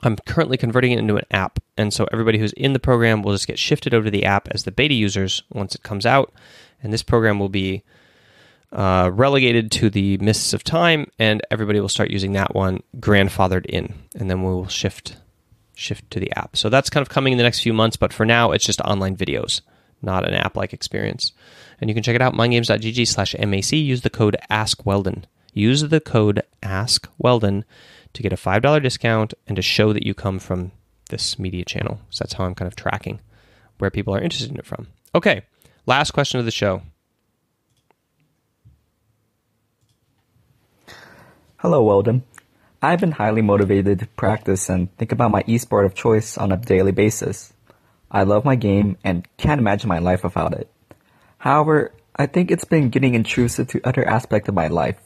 I'm 0.04 0.17
currently 0.17 0.58
converting 0.58 0.91
it 0.91 0.99
into 0.99 1.15
an 1.15 1.25
app. 1.32 1.60
And 1.78 1.93
so 1.93 2.06
everybody 2.12 2.38
who's 2.38 2.54
in 2.54 2.73
the 2.73 2.80
program 2.80 3.21
will 3.21 3.32
just 3.32 3.47
get 3.47 3.58
shifted 3.58 3.93
over 3.93 4.06
to 4.06 4.12
the 4.12 4.25
app 4.25 4.49
as 4.49 4.65
the 4.65 4.71
beta 4.71 4.93
users 4.93 5.41
once 5.54 5.73
it 5.73 5.84
comes 5.84 6.06
out 6.06 6.34
and 6.81 6.93
this 6.93 7.03
program 7.03 7.39
will 7.39 7.49
be 7.49 7.83
uh, 8.71 9.09
relegated 9.13 9.71
to 9.71 9.89
the 9.89 10.17
mists 10.17 10.53
of 10.53 10.63
time, 10.63 11.09
and 11.17 11.41
everybody 11.49 11.79
will 11.79 11.89
start 11.89 12.11
using 12.11 12.33
that 12.33 12.53
one 12.53 12.83
grandfathered 12.97 13.65
in, 13.65 13.93
and 14.15 14.29
then 14.29 14.43
we 14.43 14.49
will 14.49 14.67
shift 14.67 15.17
shift 15.75 16.11
to 16.11 16.19
the 16.19 16.31
app. 16.37 16.57
So 16.57 16.69
that's 16.69 16.89
kind 16.89 17.01
of 17.01 17.09
coming 17.09 17.31
in 17.31 17.37
the 17.37 17.43
next 17.43 17.61
few 17.61 17.73
months, 17.73 17.95
but 17.95 18.11
for 18.11 18.25
now, 18.25 18.51
it's 18.51 18.65
just 18.65 18.81
online 18.81 19.15
videos, 19.15 19.61
not 20.01 20.27
an 20.27 20.33
app-like 20.33 20.73
experience. 20.73 21.31
And 21.79 21.89
you 21.89 21.93
can 21.93 22.03
check 22.03 22.15
it 22.15 22.21
out 22.21 22.33
mindgames.gg 22.33 23.07
slash 23.07 23.33
MAC. 23.39 23.71
Use 23.71 24.01
the 24.01 24.09
code 24.09 24.35
AskWeldon. 24.51 25.23
Use 25.53 25.81
the 25.83 26.01
code 26.01 26.43
AskWeldon 26.61 27.63
to 28.13 28.21
get 28.21 28.33
a 28.33 28.35
$5 28.35 28.83
discount 28.83 29.33
and 29.47 29.55
to 29.55 29.61
show 29.61 29.93
that 29.93 30.05
you 30.05 30.13
come 30.13 30.39
from 30.39 30.73
this 31.09 31.39
media 31.39 31.63
channel. 31.63 32.01
So 32.09 32.23
that's 32.23 32.33
how 32.33 32.43
I'm 32.43 32.55
kind 32.55 32.67
of 32.67 32.75
tracking 32.75 33.21
where 33.77 33.89
people 33.89 34.13
are 34.13 34.21
interested 34.21 34.51
in 34.51 34.57
it 34.57 34.65
from. 34.65 34.87
Okay. 35.15 35.43
Last 35.89 36.12
question 36.12 36.39
of 36.39 36.45
the 36.45 36.52
show. 36.52 36.84
Hello, 41.58 41.82
Weldon. 41.82 42.25
I've 42.80 42.99
been 42.99 43.13
highly 43.13 43.41
motivated 43.41 43.97
to 43.97 44.08
practice 44.10 44.69
and 44.69 44.95
think 44.97 45.12
about 45.12 45.32
my 45.32 45.41
esport 45.45 45.88
of 45.88 45.95
choice 45.95 46.38
on 46.38 46.52
a 46.52 46.58
daily 46.58 46.91
basis. 46.91 47.54
I 48.12 48.21
love 48.21 48.45
my 48.45 48.54
game 48.54 48.97
and 49.04 49.28
can't 49.38 49.60
imagine 49.60 49.88
my 49.88 49.97
life 49.97 50.23
without 50.23 50.54
it. 50.54 50.71
However, 51.39 51.91
I 52.15 52.28
think 52.28 52.52
it's 52.52 52.65
been 52.65 52.89
getting 52.89 53.15
intrusive 53.15 53.67
to 53.69 53.82
other 53.84 54.08
aspects 54.08 54.47
of 54.47 54.54
my 54.54 54.67
life. 54.67 54.99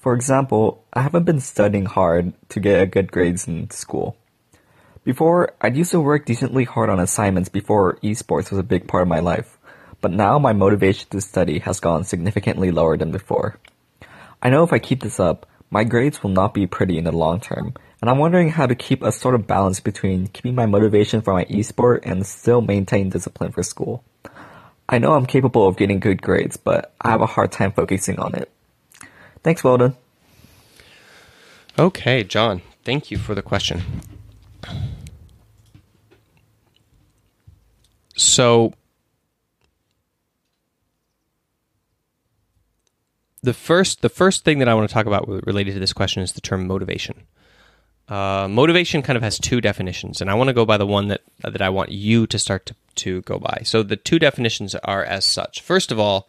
For 0.00 0.14
example, 0.14 0.84
I 0.92 1.02
haven't 1.02 1.26
been 1.26 1.38
studying 1.38 1.86
hard 1.86 2.32
to 2.48 2.58
get 2.58 2.90
good 2.90 3.12
grades 3.12 3.46
in 3.46 3.70
school. 3.70 4.16
Before, 5.04 5.52
I'd 5.60 5.76
used 5.76 5.92
to 5.92 6.00
work 6.00 6.26
decently 6.26 6.64
hard 6.64 6.90
on 6.90 6.98
assignments 6.98 7.50
before 7.50 8.00
esports 8.02 8.50
was 8.50 8.58
a 8.58 8.64
big 8.64 8.88
part 8.88 9.02
of 9.02 9.08
my 9.08 9.20
life 9.20 9.58
but 10.04 10.12
now 10.12 10.38
my 10.38 10.52
motivation 10.52 11.08
to 11.08 11.18
study 11.18 11.60
has 11.60 11.80
gone 11.80 12.04
significantly 12.04 12.70
lower 12.70 12.94
than 12.98 13.10
before. 13.10 13.58
I 14.42 14.50
know 14.50 14.62
if 14.62 14.70
I 14.70 14.78
keep 14.78 15.00
this 15.00 15.18
up, 15.18 15.46
my 15.70 15.82
grades 15.82 16.22
will 16.22 16.28
not 16.28 16.52
be 16.52 16.66
pretty 16.66 16.98
in 16.98 17.04
the 17.04 17.10
long 17.10 17.40
term, 17.40 17.72
and 18.02 18.10
I'm 18.10 18.18
wondering 18.18 18.50
how 18.50 18.66
to 18.66 18.74
keep 18.74 19.02
a 19.02 19.10
sort 19.10 19.34
of 19.34 19.46
balance 19.46 19.80
between 19.80 20.26
keeping 20.26 20.54
my 20.54 20.66
motivation 20.66 21.22
for 21.22 21.32
my 21.32 21.46
esport 21.46 22.00
and 22.02 22.26
still 22.26 22.60
maintain 22.60 23.08
discipline 23.08 23.50
for 23.50 23.62
school. 23.62 24.04
I 24.90 24.98
know 24.98 25.14
I'm 25.14 25.24
capable 25.24 25.66
of 25.66 25.78
getting 25.78 26.00
good 26.00 26.20
grades, 26.20 26.58
but 26.58 26.92
I 27.00 27.08
have 27.08 27.22
a 27.22 27.32
hard 27.34 27.50
time 27.50 27.72
focusing 27.72 28.18
on 28.18 28.34
it. 28.34 28.52
Thanks, 29.42 29.64
Weldon. 29.64 29.96
Okay, 31.78 32.24
John, 32.24 32.60
thank 32.84 33.10
you 33.10 33.16
for 33.16 33.34
the 33.34 33.40
question. 33.40 33.80
So, 38.16 38.74
the 43.44 43.54
first 43.54 44.02
the 44.02 44.08
first 44.08 44.44
thing 44.44 44.58
that 44.58 44.68
I 44.68 44.74
want 44.74 44.88
to 44.88 44.92
talk 44.92 45.06
about 45.06 45.28
related 45.46 45.74
to 45.74 45.80
this 45.80 45.92
question 45.92 46.22
is 46.22 46.32
the 46.32 46.40
term 46.40 46.66
motivation. 46.66 47.22
Uh, 48.08 48.48
motivation 48.50 49.00
kind 49.02 49.16
of 49.16 49.22
has 49.22 49.38
two 49.38 49.60
definitions, 49.60 50.20
and 50.20 50.30
I 50.30 50.34
want 50.34 50.48
to 50.48 50.54
go 50.54 50.66
by 50.66 50.76
the 50.76 50.86
one 50.86 51.08
that 51.08 51.22
that 51.42 51.62
I 51.62 51.68
want 51.68 51.90
you 51.90 52.26
to 52.26 52.38
start 52.38 52.66
to, 52.66 52.74
to 52.96 53.22
go 53.22 53.38
by. 53.38 53.62
So 53.64 53.82
the 53.82 53.96
two 53.96 54.18
definitions 54.18 54.74
are 54.74 55.04
as 55.04 55.24
such. 55.24 55.60
First 55.60 55.92
of 55.92 55.98
all, 55.98 56.28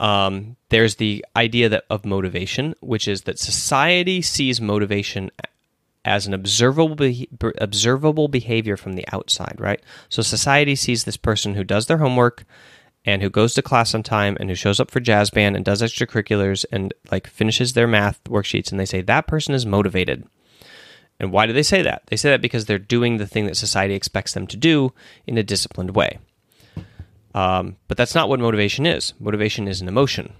um, 0.00 0.56
there's 0.70 0.96
the 0.96 1.24
idea 1.36 1.68
that 1.68 1.84
of 1.90 2.04
motivation, 2.04 2.74
which 2.80 3.06
is 3.06 3.22
that 3.22 3.38
society 3.38 4.22
sees 4.22 4.60
motivation 4.60 5.30
as 6.04 6.26
an 6.26 6.34
observable 6.34 6.96
be- 6.96 7.28
observable 7.58 8.28
behavior 8.28 8.76
from 8.76 8.94
the 8.94 9.06
outside, 9.12 9.56
right? 9.58 9.80
So 10.08 10.22
society 10.22 10.74
sees 10.76 11.04
this 11.04 11.16
person 11.16 11.54
who 11.54 11.64
does 11.64 11.86
their 11.86 11.98
homework, 11.98 12.44
and 13.04 13.22
who 13.22 13.30
goes 13.30 13.54
to 13.54 13.62
class 13.62 13.94
on 13.94 14.02
time 14.02 14.36
and 14.38 14.48
who 14.48 14.54
shows 14.54 14.78
up 14.78 14.90
for 14.90 15.00
jazz 15.00 15.30
band 15.30 15.56
and 15.56 15.64
does 15.64 15.82
extracurriculars 15.82 16.64
and 16.70 16.94
like 17.10 17.26
finishes 17.26 17.72
their 17.72 17.88
math 17.88 18.22
worksheets 18.24 18.70
and 18.70 18.78
they 18.78 18.86
say 18.86 19.00
that 19.00 19.26
person 19.26 19.54
is 19.54 19.66
motivated. 19.66 20.24
And 21.18 21.32
why 21.32 21.46
do 21.46 21.52
they 21.52 21.62
say 21.62 21.82
that? 21.82 22.02
They 22.06 22.16
say 22.16 22.30
that 22.30 22.42
because 22.42 22.66
they're 22.66 22.78
doing 22.78 23.16
the 23.16 23.26
thing 23.26 23.46
that 23.46 23.56
society 23.56 23.94
expects 23.94 24.34
them 24.34 24.46
to 24.48 24.56
do 24.56 24.92
in 25.26 25.38
a 25.38 25.42
disciplined 25.42 25.94
way. 25.94 26.18
Um, 27.34 27.76
but 27.88 27.96
that's 27.96 28.14
not 28.14 28.28
what 28.28 28.40
motivation 28.40 28.86
is. 28.86 29.14
Motivation 29.20 29.68
is 29.68 29.80
an 29.80 29.88
emotion. 29.88 30.32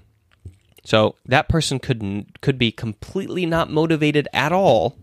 So 0.85 1.15
that 1.27 1.49
person 1.49 1.79
could 1.79 2.27
could 2.41 2.59
be 2.59 2.73
completely 2.73 3.47
not 3.47 3.71
motivated 3.71 4.29
at 4.33 4.53
all, 4.53 4.97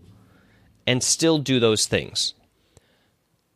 and 0.86 1.02
still 1.02 1.38
do 1.38 1.58
those 1.58 1.86
things. 1.86 2.34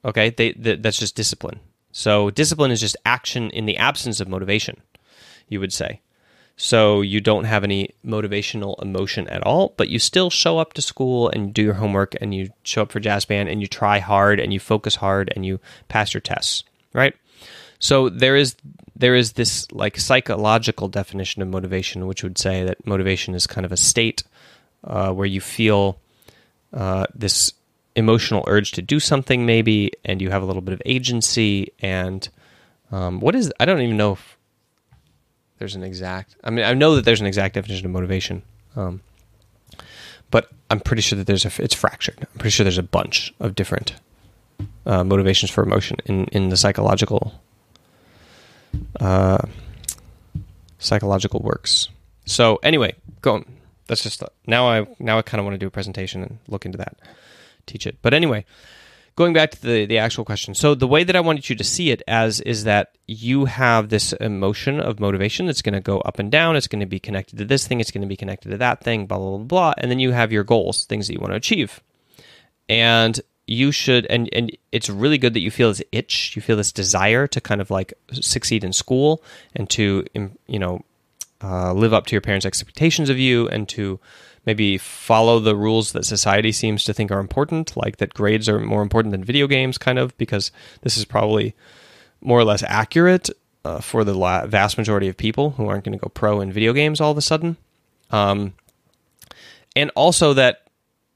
Okay, 0.04 0.30
they, 0.30 0.52
they, 0.52 0.76
that's 0.76 0.98
just 0.98 1.16
discipline. 1.16 1.60
So 1.96 2.28
discipline 2.28 2.72
is 2.72 2.80
just 2.80 2.96
action 3.06 3.50
in 3.50 3.66
the 3.66 3.76
absence 3.76 4.18
of 4.18 4.26
motivation, 4.26 4.82
you 5.48 5.60
would 5.60 5.72
say. 5.72 6.00
So 6.56 7.02
you 7.02 7.20
don't 7.20 7.44
have 7.44 7.62
any 7.62 7.90
motivational 8.04 8.82
emotion 8.82 9.28
at 9.28 9.44
all, 9.44 9.74
but 9.76 9.88
you 9.88 10.00
still 10.00 10.28
show 10.28 10.58
up 10.58 10.72
to 10.72 10.82
school 10.82 11.28
and 11.28 11.54
do 11.54 11.62
your 11.62 11.74
homework 11.74 12.16
and 12.20 12.34
you 12.34 12.50
show 12.64 12.82
up 12.82 12.90
for 12.90 12.98
jazz 12.98 13.24
band 13.24 13.48
and 13.48 13.60
you 13.60 13.68
try 13.68 14.00
hard 14.00 14.40
and 14.40 14.52
you 14.52 14.58
focus 14.58 14.96
hard 14.96 15.32
and 15.36 15.46
you 15.46 15.60
pass 15.86 16.12
your 16.12 16.20
tests, 16.20 16.64
right? 16.92 17.14
So 17.78 18.08
there 18.08 18.34
is 18.34 18.56
there 18.96 19.14
is 19.14 19.34
this 19.34 19.70
like 19.70 19.96
psychological 19.96 20.88
definition 20.88 21.42
of 21.42 21.48
motivation, 21.48 22.08
which 22.08 22.24
would 22.24 22.38
say 22.38 22.64
that 22.64 22.84
motivation 22.84 23.36
is 23.36 23.46
kind 23.46 23.64
of 23.64 23.70
a 23.70 23.76
state 23.76 24.24
uh, 24.82 25.12
where 25.12 25.26
you 25.26 25.40
feel 25.40 26.00
uh, 26.72 27.06
this 27.14 27.52
emotional 27.96 28.44
urge 28.48 28.72
to 28.72 28.82
do 28.82 28.98
something 28.98 29.46
maybe 29.46 29.92
and 30.04 30.20
you 30.20 30.30
have 30.30 30.42
a 30.42 30.46
little 30.46 30.62
bit 30.62 30.72
of 30.72 30.82
agency 30.84 31.72
and 31.80 32.28
um, 32.90 33.20
what 33.20 33.34
is 33.34 33.52
i 33.60 33.64
don't 33.64 33.80
even 33.80 33.96
know 33.96 34.12
if 34.12 34.36
there's 35.58 35.74
an 35.76 35.82
exact 35.84 36.36
i 36.42 36.50
mean 36.50 36.64
i 36.64 36.74
know 36.74 36.96
that 36.96 37.04
there's 37.04 37.20
an 37.20 37.26
exact 37.26 37.54
definition 37.54 37.86
of 37.86 37.92
motivation 37.92 38.42
um, 38.76 39.00
but 40.30 40.50
i'm 40.70 40.80
pretty 40.80 41.02
sure 41.02 41.16
that 41.16 41.26
there's 41.26 41.44
a 41.44 41.62
it's 41.62 41.74
fractured. 41.74 42.18
I'm 42.20 42.38
pretty 42.38 42.50
sure 42.50 42.64
there's 42.64 42.78
a 42.78 42.82
bunch 42.82 43.32
of 43.38 43.54
different 43.54 43.94
uh, 44.86 45.04
motivations 45.04 45.50
for 45.50 45.62
emotion 45.62 45.96
in 46.06 46.24
in 46.26 46.48
the 46.48 46.56
psychological 46.56 47.40
uh, 49.00 49.38
psychological 50.78 51.40
works. 51.40 51.88
So 52.26 52.58
anyway 52.62 52.94
go 53.22 53.34
on. 53.34 53.44
that's 53.86 54.02
just 54.02 54.22
now 54.46 54.66
i 54.66 54.86
now 54.98 55.18
i 55.18 55.22
kind 55.22 55.38
of 55.38 55.44
want 55.44 55.54
to 55.54 55.58
do 55.58 55.66
a 55.66 55.70
presentation 55.70 56.22
and 56.22 56.38
look 56.48 56.66
into 56.66 56.78
that 56.78 56.96
teach 57.66 57.86
it. 57.86 57.98
But 58.02 58.14
anyway, 58.14 58.44
going 59.16 59.32
back 59.32 59.50
to 59.52 59.62
the 59.62 59.86
the 59.86 59.98
actual 59.98 60.24
question. 60.24 60.54
So 60.54 60.74
the 60.74 60.88
way 60.88 61.04
that 61.04 61.16
I 61.16 61.20
wanted 61.20 61.48
you 61.48 61.56
to 61.56 61.64
see 61.64 61.90
it 61.90 62.02
as 62.06 62.40
is 62.40 62.64
that 62.64 62.96
you 63.06 63.44
have 63.44 63.88
this 63.88 64.12
emotion 64.14 64.80
of 64.80 65.00
motivation 65.00 65.46
that's 65.46 65.62
going 65.62 65.74
to 65.74 65.80
go 65.80 65.98
up 66.00 66.18
and 66.18 66.30
down. 66.30 66.56
It's 66.56 66.68
going 66.68 66.80
to 66.80 66.86
be 66.86 67.00
connected 67.00 67.38
to 67.38 67.44
this 67.44 67.66
thing. 67.66 67.80
It's 67.80 67.90
going 67.90 68.02
to 68.02 68.08
be 68.08 68.16
connected 68.16 68.50
to 68.50 68.58
that 68.58 68.82
thing. 68.82 69.06
Blah 69.06 69.18
blah 69.18 69.36
blah 69.36 69.46
blah. 69.46 69.74
And 69.78 69.90
then 69.90 69.98
you 69.98 70.12
have 70.12 70.32
your 70.32 70.44
goals, 70.44 70.84
things 70.84 71.06
that 71.06 71.14
you 71.14 71.20
want 71.20 71.32
to 71.32 71.36
achieve, 71.36 71.82
and 72.68 73.20
you 73.46 73.72
should 73.72 74.06
and 74.06 74.28
and 74.32 74.56
it's 74.72 74.88
really 74.88 75.18
good 75.18 75.34
that 75.34 75.40
you 75.40 75.50
feel 75.50 75.68
this 75.68 75.82
itch. 75.92 76.34
You 76.34 76.42
feel 76.42 76.56
this 76.56 76.72
desire 76.72 77.26
to 77.28 77.40
kind 77.40 77.60
of 77.60 77.70
like 77.70 77.94
succeed 78.12 78.64
in 78.64 78.72
school 78.72 79.22
and 79.54 79.68
to 79.70 80.04
you 80.14 80.58
know 80.58 80.82
uh, 81.42 81.72
live 81.72 81.92
up 81.92 82.06
to 82.06 82.12
your 82.12 82.20
parents' 82.20 82.46
expectations 82.46 83.10
of 83.10 83.18
you 83.18 83.48
and 83.48 83.68
to 83.70 84.00
maybe 84.46 84.78
follow 84.78 85.40
the 85.40 85.56
rules 85.56 85.92
that 85.92 86.04
society 86.04 86.52
seems 86.52 86.84
to 86.84 86.92
think 86.92 87.10
are 87.10 87.20
important, 87.20 87.76
like 87.76 87.96
that 87.96 88.14
grades 88.14 88.48
are 88.48 88.60
more 88.60 88.82
important 88.82 89.12
than 89.12 89.24
video 89.24 89.46
games, 89.46 89.78
kind 89.78 89.98
of, 89.98 90.16
because 90.18 90.50
this 90.82 90.96
is 90.96 91.04
probably 91.04 91.54
more 92.20 92.38
or 92.38 92.44
less 92.44 92.62
accurate 92.64 93.30
uh, 93.64 93.80
for 93.80 94.04
the 94.04 94.14
la- 94.14 94.46
vast 94.46 94.76
majority 94.76 95.08
of 95.08 95.16
people 95.16 95.50
who 95.50 95.68
aren't 95.68 95.84
going 95.84 95.96
to 95.96 96.02
go 96.02 96.08
pro 96.08 96.40
in 96.40 96.52
video 96.52 96.72
games 96.72 97.00
all 97.00 97.10
of 97.10 97.18
a 97.18 97.22
sudden. 97.22 97.56
Um, 98.10 98.54
and 99.74 99.90
also 99.96 100.34
that 100.34 100.68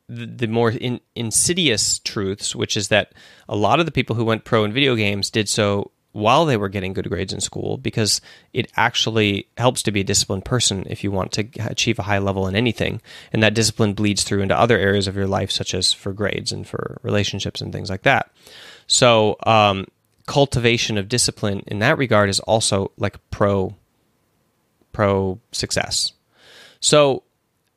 the, 0.09 0.27
the 0.27 0.47
more 0.47 0.71
in, 0.71 1.01
insidious 1.15 1.99
truths, 1.99 2.57
which 2.57 2.77
is 2.77 2.89
that 2.89 3.13
a 3.49 3.57
lot 3.57 3.81
of 3.81 3.87
the 3.87 3.93
people 3.93 4.17
who 4.17 4.25
went 4.25 4.45
pro 4.45 4.65
in 4.65 4.73
video 4.73 4.95
games 4.95 5.31
did 5.31 5.49
so 5.49 5.91
while 6.13 6.47
they 6.47 6.57
were 6.57 6.69
getting 6.69 6.93
good 6.93 7.09
grades 7.09 7.33
in 7.33 7.41
school 7.41 7.77
because 7.77 8.21
it 8.53 8.71
actually 8.77 9.47
helps 9.57 9.83
to 9.83 9.93
be 9.93 10.01
a 10.01 10.05
disciplined 10.05 10.45
person 10.45 10.85
if 10.89 11.05
you 11.05 11.13
want 11.13 11.33
to 11.33 11.47
achieve 11.61 11.99
a 11.99 12.03
high 12.03 12.19
level 12.19 12.47
in 12.47 12.57
anything. 12.57 13.01
And 13.33 13.43
that 13.43 13.55
discipline 13.55 13.95
bleeds 13.95 14.25
through 14.25 14.43
into 14.43 14.59
other 14.59 14.79
areas 14.79 15.07
of 15.07 15.17
your 15.17 15.27
life, 15.27 15.51
such 15.51 15.75
as 15.75 15.93
for 15.93 16.13
grades 16.13 16.51
and 16.51 16.67
for 16.67 16.99
relationships 17.03 17.61
and 17.61 17.73
things 17.73 17.91
like 17.91 18.03
that. 18.03 18.31
So, 18.87 19.37
um, 19.45 19.87
cultivation 20.27 20.99
of 20.99 21.09
discipline 21.09 21.63
in 21.67 21.79
that 21.79 21.99
regard 21.99 22.29
is 22.29 22.41
also 22.41 22.93
like 22.97 23.19
pro 23.31 23.75
pro 24.93 25.41
success. 25.53 26.13
So, 26.81 27.23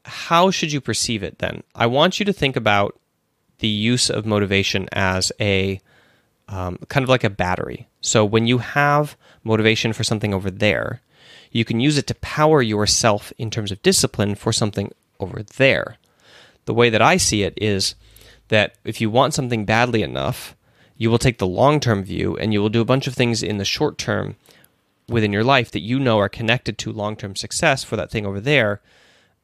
how 0.05 0.51
should 0.51 0.71
you 0.71 0.81
perceive 0.81 1.21
it 1.21 1.39
then? 1.39 1.63
I 1.75 1.85
want 1.87 2.19
you 2.19 2.25
to 2.25 2.33
think 2.33 2.55
about 2.55 2.99
the 3.59 3.67
use 3.67 4.09
of 4.09 4.25
motivation 4.25 4.89
as 4.91 5.31
a 5.39 5.79
um, 6.51 6.77
kind 6.89 7.03
of 7.03 7.09
like 7.09 7.23
a 7.23 7.29
battery. 7.29 7.87
So 8.01 8.23
when 8.25 8.45
you 8.45 8.59
have 8.59 9.15
motivation 9.43 9.93
for 9.93 10.03
something 10.03 10.33
over 10.33 10.51
there, 10.51 11.01
you 11.51 11.65
can 11.65 11.79
use 11.79 11.97
it 11.97 12.07
to 12.07 12.15
power 12.15 12.61
yourself 12.61 13.33
in 13.37 13.49
terms 13.49 13.71
of 13.71 13.81
discipline 13.81 14.35
for 14.35 14.51
something 14.51 14.91
over 15.19 15.43
there. 15.43 15.97
The 16.65 16.73
way 16.73 16.89
that 16.89 17.01
I 17.01 17.17
see 17.17 17.43
it 17.43 17.53
is 17.57 17.95
that 18.49 18.75
if 18.83 18.99
you 19.01 19.09
want 19.09 19.33
something 19.33 19.65
badly 19.65 20.03
enough, 20.03 20.55
you 20.97 21.09
will 21.09 21.17
take 21.17 21.39
the 21.39 21.47
long 21.47 21.79
term 21.79 22.03
view 22.03 22.37
and 22.37 22.53
you 22.53 22.61
will 22.61 22.69
do 22.69 22.81
a 22.81 22.85
bunch 22.85 23.07
of 23.07 23.15
things 23.15 23.41
in 23.41 23.57
the 23.57 23.65
short 23.65 23.97
term 23.97 24.35
within 25.07 25.33
your 25.33 25.43
life 25.43 25.71
that 25.71 25.79
you 25.79 25.99
know 25.99 26.19
are 26.19 26.29
connected 26.29 26.77
to 26.77 26.91
long 26.91 27.15
term 27.15 27.35
success 27.35 27.83
for 27.83 27.95
that 27.95 28.11
thing 28.11 28.25
over 28.25 28.39
there. 28.39 28.81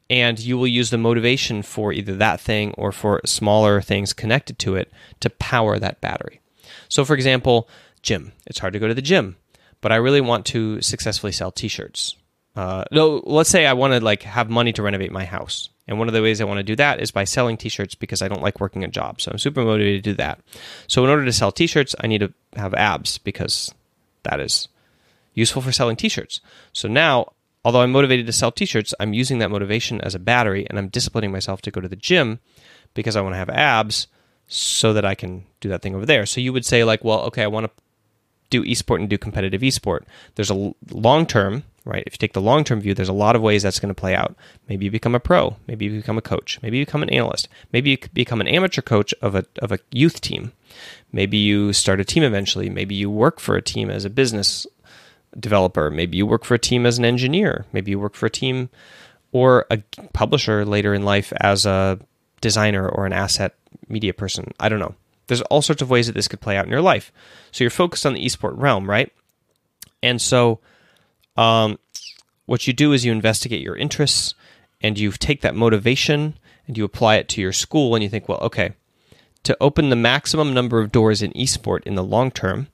And 0.10 0.40
you 0.40 0.58
will 0.58 0.68
use 0.68 0.90
the 0.90 0.98
motivation 0.98 1.64
for 1.64 1.92
either 1.92 2.16
that 2.16 2.40
thing 2.40 2.74
or 2.78 2.92
for 2.92 3.22
smaller 3.26 3.82
things 3.82 4.14
connected 4.14 4.60
to 4.60 4.76
it 4.76 4.92
to 5.20 5.30
power 5.30 5.80
that 5.80 6.00
battery. 6.00 6.42
So, 6.90 7.06
for 7.06 7.14
example, 7.14 7.70
gym. 8.02 8.32
It's 8.46 8.60
hard 8.60 8.74
to 8.74 8.80
go 8.80 8.88
to 8.88 8.94
the 8.94 9.02
gym, 9.02 9.36
but 9.82 9.92
I 9.92 9.98
really 9.98 10.22
want 10.22 10.46
to 10.48 10.82
successfully 10.82 11.32
sell 11.34 11.52
T-shirts. 11.52 12.16
Uh, 12.56 12.86
no, 12.92 13.22
let's 13.26 13.50
say 13.50 13.66
I 13.66 13.74
want 13.74 13.94
to 13.94 14.00
like 14.00 14.24
have 14.24 14.50
money 14.50 14.74
to 14.74 14.82
renovate 14.82 15.12
my 15.12 15.26
house, 15.26 15.70
and 15.88 16.00
one 16.00 16.08
of 16.08 16.14
the 16.14 16.22
ways 16.22 16.42
I 16.42 16.46
want 16.46 16.58
to 16.58 16.64
do 16.64 16.76
that 16.78 17.00
is 17.00 17.12
by 17.12 17.24
selling 17.24 17.58
T-shirts 17.58 17.96
because 17.96 18.22
I 18.22 18.28
don't 18.28 18.42
like 18.42 18.60
working 18.60 18.84
a 18.84 18.88
job. 18.88 19.22
So 19.22 19.32
I'm 19.32 19.38
super 19.38 19.64
motivated 19.64 20.04
to 20.04 20.10
do 20.12 20.16
that. 20.16 20.40
So 20.88 21.04
in 21.04 21.10
order 21.10 21.26
to 21.26 21.34
sell 21.34 21.52
T-shirts, 21.52 21.96
I 22.00 22.08
need 22.08 22.20
to 22.20 22.34
have 22.56 22.74
abs 22.74 23.20
because 23.20 23.74
that 24.24 24.40
is 24.40 24.68
useful 25.34 25.62
for 25.62 25.72
selling 25.72 25.96
T-shirts. 25.96 26.42
So 26.74 26.88
now, 26.88 27.34
although 27.64 27.82
I'm 27.82 27.92
motivated 27.92 28.26
to 28.26 28.34
sell 28.34 28.52
T-shirts, 28.52 28.94
I'm 29.00 29.14
using 29.14 29.38
that 29.40 29.52
motivation 29.52 30.02
as 30.02 30.16
a 30.16 30.20
battery, 30.20 30.66
and 30.68 30.80
I'm 30.80 30.88
disciplining 30.88 31.32
myself 31.32 31.62
to 31.64 31.72
go 31.72 31.82
to 31.82 31.88
the 31.88 31.96
gym 31.96 32.40
because 32.96 33.16
I 33.16 33.22
want 33.22 33.34
to 33.34 33.40
have 33.40 33.50
abs 33.50 34.08
so 34.48 34.94
that 34.94 35.06
I 35.06 35.16
can 35.16 35.46
do 35.60 35.70
that 35.70 35.82
thing 35.82 35.96
over 35.96 36.06
there. 36.06 36.26
So 36.26 36.42
you 36.42 36.54
would 36.54 36.66
say 36.66 36.84
like, 36.84 37.04
well, 37.04 37.22
okay, 37.22 37.44
I 37.44 37.48
want 37.48 37.66
to 37.66 37.84
do 38.50 38.64
esport 38.64 39.00
and 39.00 39.10
do 39.10 39.18
competitive 39.18 39.62
esport. 39.62 40.04
There's 40.36 40.50
a 40.50 40.74
long 40.90 41.26
term, 41.26 41.64
right? 41.84 42.04
If 42.08 42.14
you 42.14 42.18
take 42.18 42.34
the 42.34 42.42
long 42.42 42.64
term 42.64 42.80
view, 42.80 42.94
there's 42.94 43.10
a 43.10 43.14
lot 43.14 43.36
of 43.36 43.42
ways 43.42 43.64
that's 43.64 43.80
going 43.80 43.94
to 43.94 44.00
play 44.00 44.16
out. 44.16 44.36
Maybe 44.70 44.86
you 44.86 44.92
become 44.92 45.16
a 45.16 45.20
pro. 45.20 45.58
Maybe 45.68 45.86
you 45.86 45.92
become 45.92 46.18
a 46.18 46.22
coach. 46.22 46.60
Maybe 46.62 46.78
you 46.78 46.86
become 46.86 47.04
an 47.04 47.10
analyst. 47.10 47.50
Maybe 47.74 47.92
you 47.92 47.98
become 48.14 48.40
an 48.40 48.48
amateur 48.48 48.82
coach 48.82 49.14
of 49.22 49.36
a 49.36 49.46
of 49.62 49.72
a 49.72 49.80
youth 49.92 50.22
team. 50.22 50.54
Maybe 51.12 51.38
you 51.38 51.74
start 51.74 52.00
a 52.00 52.06
team 52.06 52.24
eventually. 52.24 52.70
Maybe 52.70 52.96
you 52.96 53.10
work 53.10 53.40
for 53.40 53.56
a 53.56 53.62
team 53.62 53.90
as 53.90 54.06
a 54.06 54.10
business 54.10 54.66
developer. 55.38 55.92
Maybe 55.92 56.18
you 56.18 56.26
work 56.26 56.46
for 56.46 56.56
a 56.56 56.60
team 56.60 56.86
as 56.86 56.98
an 56.98 57.06
engineer. 57.06 57.66
Maybe 57.74 57.92
you 57.92 58.00
work 58.00 58.16
for 58.16 58.28
a 58.28 58.32
team 58.32 58.70
or 59.34 59.66
a 59.70 59.80
publisher 60.14 60.66
later 60.66 60.94
in 60.94 61.04
life 61.04 61.34
as 61.42 61.66
a 61.66 62.00
designer 62.40 62.88
or 62.88 63.06
an 63.06 63.14
asset 63.14 63.56
media 63.88 64.14
person. 64.14 64.52
I 64.60 64.70
don't 64.70 64.80
know. 64.80 64.96
There's 65.28 65.42
all 65.44 65.62
sorts 65.62 65.82
of 65.82 65.90
ways 65.90 66.08
that 66.08 66.14
this 66.14 66.28
could 66.28 66.42
play 66.42 66.58
out 66.58 66.66
in 66.66 66.72
your 66.72 66.82
life. 66.82 67.12
So 67.52 67.64
you're 67.64 67.72
focused 67.72 68.06
on 68.06 68.14
the 68.14 68.26
esport 68.26 68.54
realm, 68.56 68.90
right? 68.90 69.12
And 70.02 70.22
so 70.22 70.60
um, 71.36 71.80
what 72.46 72.66
you 72.66 72.74
do 72.74 72.94
is 72.94 73.06
you 73.06 73.12
investigate 73.12 73.62
your 73.62 73.76
interests 73.76 74.34
and 74.82 74.98
you 74.98 75.12
take 75.12 75.42
that 75.42 75.56
motivation 75.56 76.38
and 76.66 76.78
you 76.78 76.86
apply 76.86 77.16
it 77.16 77.28
to 77.30 77.42
your 77.42 77.54
school 77.54 77.96
and 77.96 78.04
you 78.04 78.10
think, 78.10 78.30
well, 78.30 78.40
okay, 78.40 78.74
to 79.44 79.58
open 79.62 79.90
the 79.90 79.96
maximum 79.96 80.54
number 80.54 80.80
of 80.80 80.92
doors 80.92 81.22
in 81.22 81.32
esport 81.34 81.84
in 81.84 81.96
the 81.96 82.04
long 82.04 82.32
term, 82.32 82.68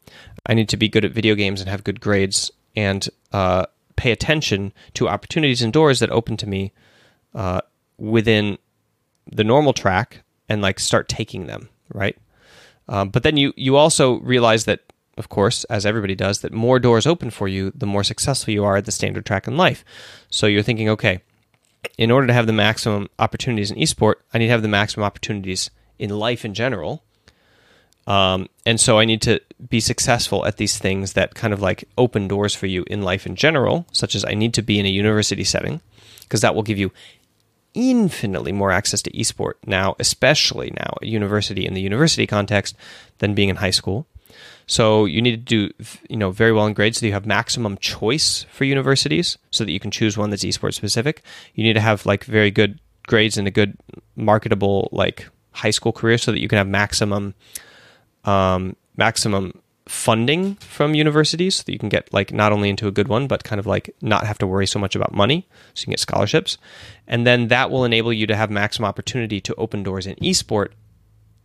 I 0.46 0.54
need 0.54 0.70
to 0.70 0.78
be 0.78 0.90
good 0.90 1.06
at 1.06 1.12
video 1.12 1.36
games 1.36 1.62
and 1.62 1.70
have 1.70 1.84
good 1.84 2.02
grades 2.02 2.52
and 2.76 3.08
uh, 3.32 3.66
pay 3.96 4.12
attention 4.12 4.74
to 4.96 5.08
opportunities 5.08 5.62
and 5.62 5.72
doors 5.72 6.00
that 6.00 6.10
open 6.10 6.38
to 6.38 6.48
me 6.48 6.72
uh, 7.36 7.62
within 7.98 8.58
the 9.32 9.44
normal 9.44 9.74
track 9.74 10.24
and 10.54 10.62
like 10.62 10.80
start 10.80 11.10
taking 11.10 11.48
them, 11.48 11.70
right? 11.94 12.18
Um, 12.88 13.10
but 13.10 13.24
then 13.24 13.38
you 13.38 13.54
you 13.56 13.76
also 13.76 14.20
realize 14.20 14.66
that, 14.66 14.82
of 15.18 15.30
course, 15.30 15.64
as 15.66 15.86
everybody 15.86 16.16
does, 16.16 16.40
that 16.42 16.54
more 16.54 16.80
doors 16.80 17.06
open 17.08 17.30
for 17.30 17.48
you, 17.48 17.72
the 17.76 17.86
more 17.86 18.04
successful 18.04 18.54
you 18.54 18.64
are 18.64 18.78
at 18.78 18.86
the 18.86 18.92
standard 18.92 19.26
track 19.26 19.48
in 19.48 19.58
life. 19.58 19.84
So 20.30 20.48
you're 20.48 20.64
thinking, 20.64 20.90
okay, 20.90 21.22
in 21.98 22.12
order 22.12 22.28
to 22.28 22.34
have 22.34 22.48
the 22.48 22.54
maximum 22.54 23.10
opportunities 23.20 23.72
in 23.72 23.78
esport, 23.78 24.16
I 24.34 24.38
need 24.38 24.48
to 24.48 24.52
have 24.52 24.62
the 24.62 24.68
maximum 24.68 25.04
opportunities 25.04 25.70
in 26.00 26.10
life 26.10 26.46
in 26.46 26.54
general. 26.54 27.04
Um, 28.06 28.50
and 28.66 28.80
so 28.80 29.00
I 29.00 29.06
need 29.06 29.22
to 29.22 29.40
be 29.70 29.80
successful 29.80 30.46
at 30.46 30.58
these 30.58 30.78
things 30.78 31.14
that 31.14 31.36
kind 31.36 31.54
of 31.54 31.62
like 31.62 31.86
open 31.98 32.28
doors 32.28 32.54
for 32.54 32.68
you 32.68 32.84
in 32.88 33.02
life 33.02 33.26
in 33.26 33.36
general, 33.36 33.86
such 33.94 34.16
as 34.16 34.26
I 34.26 34.34
need 34.34 34.54
to 34.56 34.62
be 34.62 34.78
in 34.78 34.86
a 34.86 34.90
university 34.90 35.46
setting, 35.46 35.80
because 36.24 36.42
that 36.42 36.54
will 36.54 36.64
give 36.64 36.78
you 36.78 36.92
infinitely 37.74 38.52
more 38.52 38.72
access 38.72 39.02
to 39.04 39.12
esport 39.12 39.54
now, 39.66 39.96
especially 40.00 40.72
now 40.72 40.94
at 41.02 41.08
university 41.08 41.66
in 41.66 41.74
the 41.74 41.82
university 41.82 42.28
context 42.28 42.76
than 43.20 43.34
being 43.34 43.50
in 43.50 43.58
high 43.58 43.72
school. 43.72 44.08
So 44.66 45.06
you 45.06 45.22
need 45.22 45.48
to 45.48 45.68
do 45.68 45.86
you 46.10 46.18
know 46.18 46.32
very 46.32 46.54
well 46.54 46.66
in 46.66 46.74
grades 46.74 47.00
so 47.00 47.06
you 47.06 47.12
have 47.12 47.26
maximum 47.26 47.78
choice 47.78 48.46
for 48.52 48.64
universities 48.64 49.38
so 49.52 49.66
that 49.66 49.72
you 49.72 49.80
can 49.80 49.92
choose 49.92 50.18
one 50.18 50.30
that's 50.30 50.44
esports 50.44 50.76
specific. 50.76 51.22
You 51.56 51.64
need 51.64 51.74
to 51.74 51.82
have 51.82 52.06
like 52.06 52.24
very 52.24 52.52
good 52.52 52.80
grades 53.08 53.38
and 53.38 53.48
a 53.48 53.52
good 53.52 53.78
marketable 54.16 54.90
like 54.92 55.28
high 55.52 55.72
school 55.72 55.92
career 55.92 56.18
so 56.18 56.32
that 56.32 56.40
you 56.40 56.48
can 56.48 56.58
have 56.58 56.68
maximum 56.68 57.36
um, 58.26 58.76
maximum 58.96 59.62
funding 59.94 60.56
from 60.56 60.96
universities 60.96 61.58
so 61.58 61.64
that 61.64 61.72
you 61.72 61.78
can 61.78 61.88
get 61.88 62.12
like 62.12 62.34
not 62.34 62.52
only 62.52 62.68
into 62.68 62.88
a 62.88 62.92
good 62.92 63.08
one 63.08 63.28
but 63.28 63.44
kind 63.44 63.60
of 63.60 63.68
like 63.68 63.96
not 64.02 64.26
have 64.26 64.40
to 64.40 64.48
worry 64.48 64.66
so 64.66 64.80
much 64.80 64.96
about 64.96 65.14
money 65.14 65.48
so 65.74 65.82
you 65.82 65.86
can 65.86 65.92
get 65.92 66.00
scholarships. 66.00 66.58
And 67.08 67.28
then 67.28 67.50
that 67.50 67.70
will 67.70 67.86
enable 67.86 68.12
you 68.12 68.26
to 68.26 68.36
have 68.36 68.50
maximum 68.50 68.90
opportunity 68.90 69.40
to 69.42 69.56
open 69.56 69.84
doors 69.84 70.08
in 70.08 70.16
esport 70.16 70.70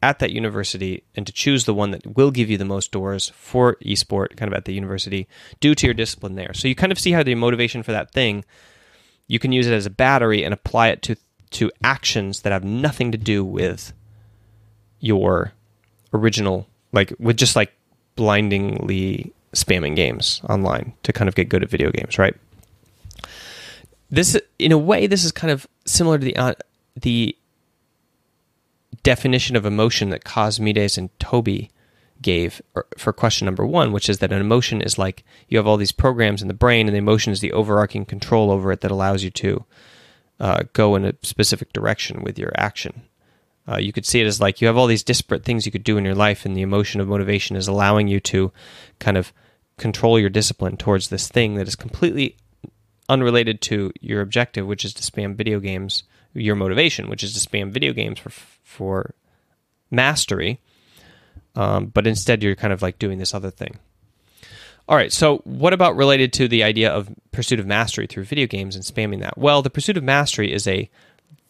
at 0.02 0.18
that 0.20 0.32
university 0.32 1.04
and 1.14 1.26
to 1.26 1.32
choose 1.32 1.66
the 1.66 1.74
one 1.74 1.90
that 1.90 2.16
will 2.16 2.30
give 2.30 2.48
you 2.48 2.56
the 2.56 2.64
most 2.64 2.90
doors 2.90 3.28
for 3.36 3.76
esport 3.84 4.36
kind 4.36 4.50
of 4.50 4.56
at 4.56 4.64
the 4.64 4.72
university 4.72 5.28
due 5.60 5.74
to 5.74 5.86
your 5.86 5.94
discipline 5.94 6.34
there. 6.34 6.54
So 6.54 6.68
you 6.68 6.74
kind 6.74 6.90
of 6.90 6.98
see 6.98 7.12
how 7.12 7.22
the 7.22 7.34
motivation 7.34 7.82
for 7.82 7.92
that 7.92 8.12
thing 8.12 8.44
you 9.26 9.38
can 9.38 9.52
use 9.52 9.66
it 9.66 9.74
as 9.74 9.84
a 9.84 9.90
battery 9.90 10.42
and 10.42 10.54
apply 10.54 10.88
it 10.88 11.02
to 11.02 11.16
to 11.50 11.70
actions 11.84 12.42
that 12.42 12.52
have 12.52 12.64
nothing 12.64 13.12
to 13.12 13.18
do 13.18 13.44
with 13.44 13.92
your 15.00 15.52
original 16.14 16.66
like 16.92 17.12
with 17.18 17.36
just 17.36 17.54
like 17.54 17.77
blindingly 18.18 19.32
spamming 19.54 19.94
games 19.94 20.42
online 20.50 20.92
to 21.04 21.12
kind 21.12 21.28
of 21.28 21.36
get 21.36 21.48
good 21.48 21.62
at 21.62 21.70
video 21.70 21.90
games, 21.90 22.18
right? 22.18 22.36
This, 24.10 24.36
in 24.58 24.72
a 24.72 24.78
way, 24.78 25.06
this 25.06 25.24
is 25.24 25.32
kind 25.32 25.52
of 25.52 25.66
similar 25.86 26.18
to 26.18 26.24
the 26.24 26.36
uh, 26.36 26.54
the 27.00 27.36
definition 29.04 29.54
of 29.54 29.64
emotion 29.64 30.10
that 30.10 30.24
Cosmides 30.24 30.98
and 30.98 31.16
Tooby 31.20 31.70
gave 32.20 32.60
for 32.96 33.12
question 33.12 33.46
number 33.46 33.64
one, 33.64 33.92
which 33.92 34.08
is 34.08 34.18
that 34.18 34.32
an 34.32 34.40
emotion 34.40 34.82
is 34.82 34.98
like 34.98 35.24
you 35.48 35.58
have 35.58 35.66
all 35.66 35.76
these 35.76 35.92
programs 35.92 36.42
in 36.42 36.48
the 36.48 36.54
brain, 36.54 36.88
and 36.88 36.94
the 36.94 36.98
emotion 36.98 37.32
is 37.32 37.40
the 37.40 37.52
overarching 37.52 38.04
control 38.04 38.50
over 38.50 38.72
it 38.72 38.80
that 38.80 38.90
allows 38.90 39.22
you 39.22 39.30
to 39.30 39.64
uh, 40.40 40.62
go 40.72 40.96
in 40.96 41.04
a 41.04 41.14
specific 41.22 41.72
direction 41.72 42.22
with 42.22 42.38
your 42.38 42.52
action. 42.56 43.02
Uh, 43.68 43.76
you 43.76 43.92
could 43.92 44.06
see 44.06 44.20
it 44.20 44.26
as 44.26 44.40
like 44.40 44.60
you 44.60 44.66
have 44.66 44.76
all 44.76 44.86
these 44.86 45.02
disparate 45.02 45.44
things 45.44 45.66
you 45.66 45.72
could 45.72 45.84
do 45.84 45.98
in 45.98 46.04
your 46.04 46.14
life, 46.14 46.46
and 46.46 46.56
the 46.56 46.62
emotion 46.62 47.00
of 47.00 47.08
motivation 47.08 47.56
is 47.56 47.68
allowing 47.68 48.08
you 48.08 48.18
to 48.20 48.50
kind 48.98 49.16
of 49.16 49.32
control 49.76 50.18
your 50.18 50.30
discipline 50.30 50.76
towards 50.76 51.08
this 51.08 51.28
thing 51.28 51.54
that 51.56 51.68
is 51.68 51.76
completely 51.76 52.36
unrelated 53.08 53.60
to 53.60 53.92
your 54.00 54.20
objective, 54.20 54.66
which 54.66 54.84
is 54.84 54.94
to 54.94 55.02
spam 55.02 55.34
video 55.34 55.60
games, 55.60 56.02
your 56.34 56.54
motivation, 56.54 57.08
which 57.08 57.22
is 57.22 57.34
to 57.34 57.48
spam 57.48 57.70
video 57.70 57.92
games 57.92 58.18
for 58.18 58.30
for 58.30 59.14
mastery. 59.90 60.60
Um, 61.54 61.86
but 61.86 62.06
instead, 62.06 62.42
you're 62.42 62.54
kind 62.54 62.72
of 62.72 62.82
like 62.82 62.98
doing 62.98 63.18
this 63.18 63.34
other 63.34 63.50
thing. 63.50 63.78
All 64.88 64.96
right, 64.96 65.12
so 65.12 65.38
what 65.44 65.74
about 65.74 65.96
related 65.96 66.32
to 66.34 66.48
the 66.48 66.62
idea 66.62 66.90
of 66.90 67.10
pursuit 67.30 67.60
of 67.60 67.66
mastery 67.66 68.06
through 68.06 68.24
video 68.24 68.46
games 68.46 68.74
and 68.74 68.82
spamming 68.82 69.20
that? 69.20 69.36
Well, 69.36 69.60
the 69.60 69.68
pursuit 69.68 69.98
of 69.98 70.04
mastery 70.04 70.50
is 70.50 70.66
a 70.66 70.88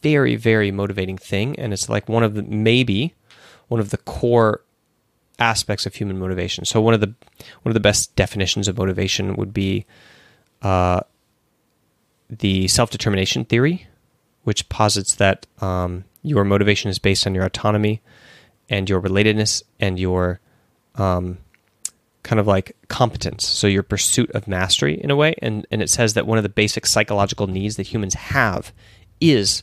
very, 0.02 0.37
very 0.37 0.70
motivating 0.70 1.18
thing, 1.18 1.58
and 1.58 1.72
it's 1.72 1.88
like 1.88 2.08
one 2.08 2.22
of 2.22 2.34
the 2.34 2.42
maybe 2.42 3.14
one 3.68 3.80
of 3.80 3.90
the 3.90 3.98
core 3.98 4.62
aspects 5.38 5.87
of 5.87 5.94
human 5.94 6.18
motivation. 6.18 6.64
So 6.64 6.80
one 6.80 6.94
of 6.94 7.00
the 7.00 7.14
one 7.62 7.70
of 7.70 7.74
the 7.74 7.80
best 7.80 8.14
definitions 8.16 8.68
of 8.68 8.78
motivation 8.78 9.37
would 9.37 9.52
be 9.52 9.87
uh, 10.62 11.00
the 12.28 12.68
self 12.68 12.90
determination 12.90 13.44
theory, 13.44 13.87
which 14.44 14.68
posits 14.68 15.14
that 15.16 15.46
um, 15.61 16.04
your 16.22 16.44
motivation 16.44 16.90
is 16.90 16.98
based 16.98 17.26
on 17.26 17.34
your 17.34 17.44
autonomy 17.44 18.00
and 18.68 18.88
your 18.88 19.00
relatedness 19.00 19.62
and 19.80 19.98
your 19.98 20.40
um, 20.96 21.38
kind 22.22 22.40
of 22.40 22.46
like 22.46 22.76
competence. 22.88 23.46
So 23.46 23.66
your 23.66 23.82
pursuit 23.82 24.30
of 24.32 24.46
mastery 24.46 25.00
in 25.00 25.11
a 25.11 25.16
way. 25.16 25.34
And, 25.40 25.66
and 25.70 25.80
it 25.80 25.88
says 25.88 26.14
that 26.14 26.26
one 26.26 26.37
of 26.37 26.42
the 26.42 26.50
basic 26.50 26.84
psychological 26.87 27.46
needs 27.46 27.76
that 27.76 27.87
humans 27.87 28.14
have 28.14 28.72
is 29.20 29.62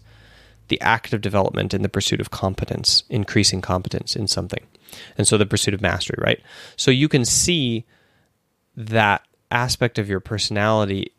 the 0.68 0.80
active 0.82 1.22
development 1.22 1.74
and 1.74 1.84
the 1.84 1.90
pursuit 1.90 2.20
of 2.20 2.32
competence, 2.32 3.04
increasing 3.10 3.62
competence 3.62 4.16
in 4.16 4.28
something. 4.28 4.66
And 5.18 5.28
so 5.28 5.38
the 5.38 5.46
pursuit 5.46 5.74
of 5.74 5.82
mastery, 5.82 6.18
right? 6.20 6.42
So 6.76 6.92
you 6.92 7.08
can 7.08 7.26
see 7.26 7.86
that 8.76 9.26
aspect 9.52 10.00
of 10.00 10.10
your 10.10 10.20
personality 10.20 11.12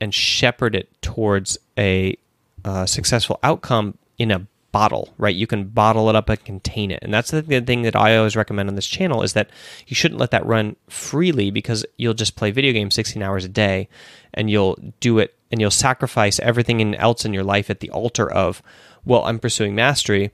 and 0.00 0.12
shepherd 0.12 0.74
it 0.74 0.88
towards 1.00 1.58
a 1.78 2.16
uh, 2.64 2.86
successful 2.86 3.38
outcome 3.42 3.96
in 4.18 4.30
a 4.30 4.46
bottle, 4.72 5.12
right? 5.18 5.34
You 5.34 5.46
can 5.46 5.64
bottle 5.64 6.08
it 6.08 6.16
up 6.16 6.28
and 6.28 6.44
contain 6.44 6.90
it. 6.90 7.00
And 7.02 7.12
that's 7.12 7.30
the 7.30 7.42
thing 7.42 7.82
that 7.82 7.94
I 7.94 8.16
always 8.16 8.34
recommend 8.34 8.68
on 8.68 8.74
this 8.74 8.86
channel 8.86 9.22
is 9.22 9.34
that 9.34 9.50
you 9.86 9.94
shouldn't 9.94 10.18
let 10.18 10.30
that 10.30 10.46
run 10.46 10.76
freely 10.88 11.50
because 11.50 11.84
you'll 11.98 12.14
just 12.14 12.36
play 12.36 12.50
video 12.50 12.72
games 12.72 12.94
16 12.94 13.22
hours 13.22 13.44
a 13.44 13.48
day 13.48 13.88
and 14.34 14.50
you'll 14.50 14.78
do 15.00 15.18
it 15.18 15.36
and 15.50 15.60
you'll 15.60 15.70
sacrifice 15.70 16.40
everything 16.40 16.94
else 16.94 17.24
in 17.24 17.34
your 17.34 17.44
life 17.44 17.68
at 17.68 17.80
the 17.80 17.90
altar 17.90 18.28
of, 18.30 18.62
well, 19.04 19.24
I'm 19.24 19.38
pursuing 19.38 19.74
mastery. 19.74 20.32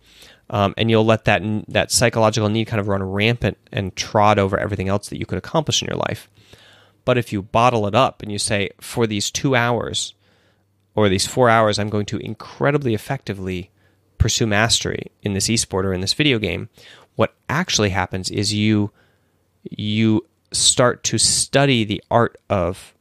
Um, 0.51 0.73
and 0.79 0.89
you'll 0.89 1.05
let 1.05 1.27
that 1.27 1.43
that 1.69 1.91
psychological 1.91 2.49
need 2.49 2.67
kind 2.67 2.81
of 2.81 2.89
run 2.89 3.03
rampant 3.03 3.59
and 3.71 3.95
trod 3.95 4.39
over 4.39 4.59
everything 4.59 4.89
else 4.89 5.11
that 5.11 5.19
you 5.19 5.27
could 5.27 5.37
accomplish 5.37 5.83
in 5.83 5.89
your 5.89 5.99
life. 5.99 6.31
But 7.05 7.19
if 7.19 7.33
you 7.33 7.43
bottle 7.43 7.87
it 7.87 7.95
up 7.95 8.23
and 8.23 8.33
you 8.33 8.39
say, 8.39 8.71
for 8.81 9.07
these 9.07 9.31
two 9.31 9.55
hours 9.55 10.15
or 10.95 11.09
these 11.09 11.27
four 11.27 11.51
hours, 11.51 11.79
I'm 11.79 11.91
going 11.91 12.07
to 12.07 12.19
incredibly 12.19 12.95
effectively 12.95 13.71
pursue 14.19 14.47
mastery 14.47 15.11
in 15.23 15.33
this 15.33 15.49
esport 15.49 15.85
or 15.85 15.93
in 15.93 16.01
this 16.01 16.15
video 16.15 16.39
game, 16.39 16.69
what 17.17 17.35
actually 17.49 17.91
happens 17.91 18.31
is 18.31 18.53
you 18.53 18.91
you 19.71 20.25
start 20.53 21.03
to 21.05 21.19
study 21.19 21.85
the 21.85 22.03
art 22.11 22.37
of 22.49 22.95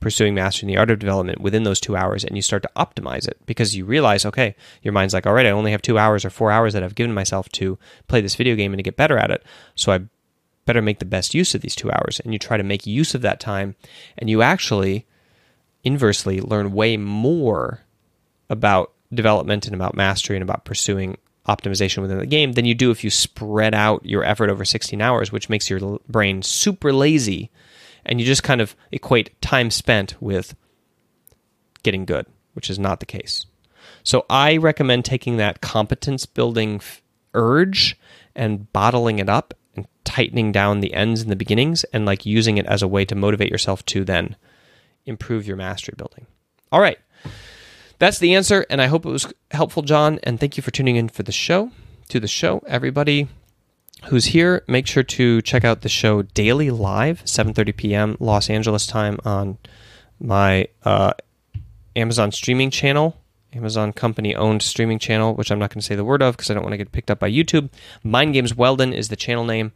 pursuing 0.00 0.34
mastery 0.34 0.66
and 0.66 0.74
the 0.74 0.78
art 0.78 0.90
of 0.90 0.98
development 0.98 1.40
within 1.40 1.62
those 1.62 1.78
two 1.78 1.94
hours 1.94 2.24
and 2.24 2.34
you 2.34 2.42
start 2.42 2.62
to 2.62 2.70
optimize 2.74 3.28
it 3.28 3.36
because 3.44 3.76
you 3.76 3.84
realize 3.84 4.24
okay 4.24 4.56
your 4.82 4.92
mind's 4.92 5.12
like 5.12 5.26
all 5.26 5.34
right 5.34 5.44
i 5.44 5.50
only 5.50 5.70
have 5.70 5.82
two 5.82 5.98
hours 5.98 6.24
or 6.24 6.30
four 6.30 6.50
hours 6.50 6.72
that 6.72 6.82
i've 6.82 6.94
given 6.94 7.12
myself 7.12 7.50
to 7.50 7.78
play 8.08 8.20
this 8.22 8.34
video 8.34 8.56
game 8.56 8.72
and 8.72 8.78
to 8.78 8.82
get 8.82 8.96
better 8.96 9.18
at 9.18 9.30
it 9.30 9.44
so 9.74 9.92
i 9.92 10.00
better 10.70 10.82
make 10.82 11.00
the 11.00 11.04
best 11.04 11.34
use 11.34 11.52
of 11.52 11.62
these 11.62 11.74
two 11.74 11.90
hours. 11.90 12.20
And 12.20 12.32
you 12.32 12.38
try 12.38 12.56
to 12.56 12.62
make 12.62 12.86
use 12.86 13.12
of 13.14 13.22
that 13.22 13.40
time 13.40 13.74
and 14.16 14.30
you 14.30 14.40
actually 14.40 15.04
inversely 15.82 16.40
learn 16.40 16.72
way 16.72 16.96
more 16.96 17.80
about 18.48 18.92
development 19.12 19.66
and 19.66 19.74
about 19.74 19.96
mastery 19.96 20.36
and 20.36 20.42
about 20.42 20.64
pursuing 20.64 21.16
optimization 21.48 22.02
within 22.02 22.18
the 22.18 22.26
game 22.26 22.52
than 22.52 22.64
you 22.64 22.74
do 22.74 22.90
if 22.90 23.02
you 23.02 23.10
spread 23.10 23.74
out 23.74 24.04
your 24.04 24.24
effort 24.24 24.50
over 24.50 24.64
16 24.64 25.00
hours, 25.00 25.32
which 25.32 25.48
makes 25.48 25.68
your 25.68 25.98
brain 26.08 26.42
super 26.42 26.92
lazy 26.92 27.50
and 28.04 28.20
you 28.20 28.26
just 28.26 28.42
kind 28.42 28.60
of 28.60 28.76
equate 28.92 29.40
time 29.40 29.70
spent 29.70 30.20
with 30.20 30.54
getting 31.82 32.04
good, 32.04 32.26
which 32.54 32.70
is 32.70 32.78
not 32.78 33.00
the 33.00 33.06
case. 33.06 33.46
So 34.02 34.24
I 34.30 34.56
recommend 34.56 35.04
taking 35.04 35.36
that 35.36 35.60
competence 35.60 36.26
building 36.26 36.80
urge 37.34 37.98
and 38.34 38.72
bottling 38.72 39.18
it 39.18 39.28
up 39.28 39.54
and 39.74 39.86
tightening 40.04 40.52
down 40.52 40.80
the 40.80 40.94
ends 40.94 41.20
and 41.20 41.30
the 41.30 41.36
beginnings 41.36 41.84
and 41.84 42.06
like 42.06 42.26
using 42.26 42.58
it 42.58 42.66
as 42.66 42.82
a 42.82 42.88
way 42.88 43.04
to 43.04 43.14
motivate 43.14 43.50
yourself 43.50 43.84
to 43.86 44.04
then 44.04 44.36
improve 45.06 45.46
your 45.46 45.56
mastery 45.56 45.94
building. 45.96 46.26
All 46.72 46.80
right. 46.80 46.98
That's 48.00 48.18
the 48.18 48.34
answer, 48.34 48.64
and 48.70 48.80
I 48.80 48.86
hope 48.86 49.04
it 49.04 49.10
was 49.10 49.30
helpful, 49.50 49.82
John. 49.82 50.18
And 50.22 50.40
thank 50.40 50.56
you 50.56 50.62
for 50.62 50.70
tuning 50.70 50.96
in 50.96 51.10
for 51.10 51.22
the 51.22 51.32
show. 51.32 51.70
To 52.08 52.18
the 52.18 52.26
show, 52.26 52.60
everybody 52.66 53.28
who's 54.06 54.24
here, 54.24 54.64
make 54.66 54.86
sure 54.86 55.02
to 55.04 55.42
check 55.42 55.64
out 55.64 55.82
the 55.82 55.88
show 55.90 56.22
daily 56.22 56.70
live, 56.70 57.22
7:30 57.24 57.76
p.m. 57.76 58.16
Los 58.18 58.48
Angeles 58.48 58.86
time 58.86 59.18
on 59.24 59.58
my 60.18 60.66
uh, 60.82 61.12
Amazon 61.94 62.32
streaming 62.32 62.70
channel, 62.70 63.20
Amazon 63.52 63.92
company 63.92 64.34
owned 64.34 64.62
streaming 64.62 64.98
channel, 64.98 65.34
which 65.34 65.52
I'm 65.52 65.58
not 65.58 65.68
going 65.68 65.82
to 65.82 65.86
say 65.86 65.94
the 65.94 66.02
word 66.02 66.22
of 66.22 66.38
because 66.38 66.50
I 66.50 66.54
don't 66.54 66.64
want 66.64 66.72
to 66.72 66.78
get 66.78 66.92
picked 66.92 67.10
up 67.10 67.20
by 67.20 67.30
YouTube. 67.30 67.68
Mind 68.02 68.32
Games 68.32 68.56
Weldon 68.56 68.94
is 68.94 69.08
the 69.08 69.14
channel 69.14 69.44
name, 69.44 69.72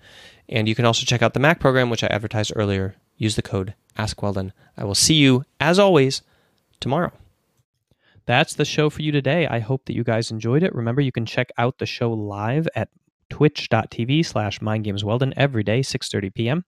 and 0.49 0.67
you 0.67 0.75
can 0.75 0.87
also 0.87 1.05
check 1.05 1.21
out 1.21 1.35
the 1.35 1.41
Mac 1.41 1.61
program, 1.61 1.91
which 1.91 2.03
I 2.03 2.07
advertised 2.07 2.53
earlier. 2.57 2.97
Use 3.19 3.37
the 3.37 3.43
code 3.43 3.75
AskWeldon. 3.99 4.53
I 4.79 4.85
will 4.85 4.95
see 4.95 5.15
you 5.15 5.45
as 5.61 5.79
always 5.79 6.23
tomorrow 6.81 7.13
that's 8.27 8.55
the 8.55 8.65
show 8.65 8.91
for 8.91 9.03
you 9.03 9.13
today. 9.13 9.47
I 9.47 9.59
hope 9.59 9.85
that 9.87 9.95
you 9.95 10.05
guys 10.05 10.31
enjoyed 10.31 10.63
it. 10.63 10.75
Remember, 10.75 11.01
you 11.01 11.13
can 11.13 11.27
check 11.27 11.51
out 11.59 11.79
the 11.79 11.87
show 11.87 12.13
live 12.13 12.69
at 12.75 12.89
twitch.tv 13.31 14.25
slash 14.25 14.61
mindgamesweldon 14.61 15.33
every 15.37 15.63
day 15.65 15.81
6.30 15.81 16.35
p.m 16.35 16.65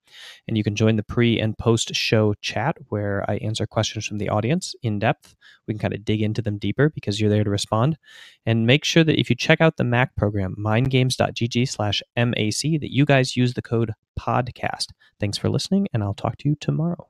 and 0.49 0.57
you 0.57 0.65
can 0.65 0.75
join 0.75 0.97
the 0.97 1.03
pre 1.03 1.39
and 1.39 1.57
post 1.59 1.95
show 1.95 2.35
chat 2.41 2.77
where 2.89 3.25
i 3.31 3.37
answer 3.37 3.67
questions 3.67 4.07
from 4.07 4.19
the 4.19 4.29
audience 4.29 4.75
in 4.83 4.99
depth. 4.99 5.35
We 5.67 5.75
can 5.75 5.79
kind 5.79 5.95
of 5.95 6.05
dig 6.05 6.23
into 6.23 6.43
them 6.43 6.59
deeper 6.59 6.91
because 6.91 7.21
you're 7.21 7.31
there 7.31 7.45
to 7.45 7.51
respond. 7.51 7.99
And 8.47 8.67
make 8.67 8.85
sure 8.85 9.05
that 9.05 9.21
if 9.21 9.29
you 9.31 9.37
check 9.37 9.61
out 9.61 9.77
the 9.77 9.85
mac 9.85 10.17
program 10.17 10.57
mindgames.gg 10.59 11.69
slash 11.69 12.03
mac 12.17 12.81
that 12.81 12.93
you 12.93 13.05
guys 13.05 13.37
use 13.37 13.55
the 13.55 13.63
code 13.63 13.93
podcast. 14.19 14.89
Thanks 15.21 15.39
for 15.39 15.49
listening 15.49 15.89
and 15.93 16.03
i'll 16.03 16.15
talk 16.15 16.37
to 16.39 16.49
you 16.49 16.57
tomorrow 16.57 17.09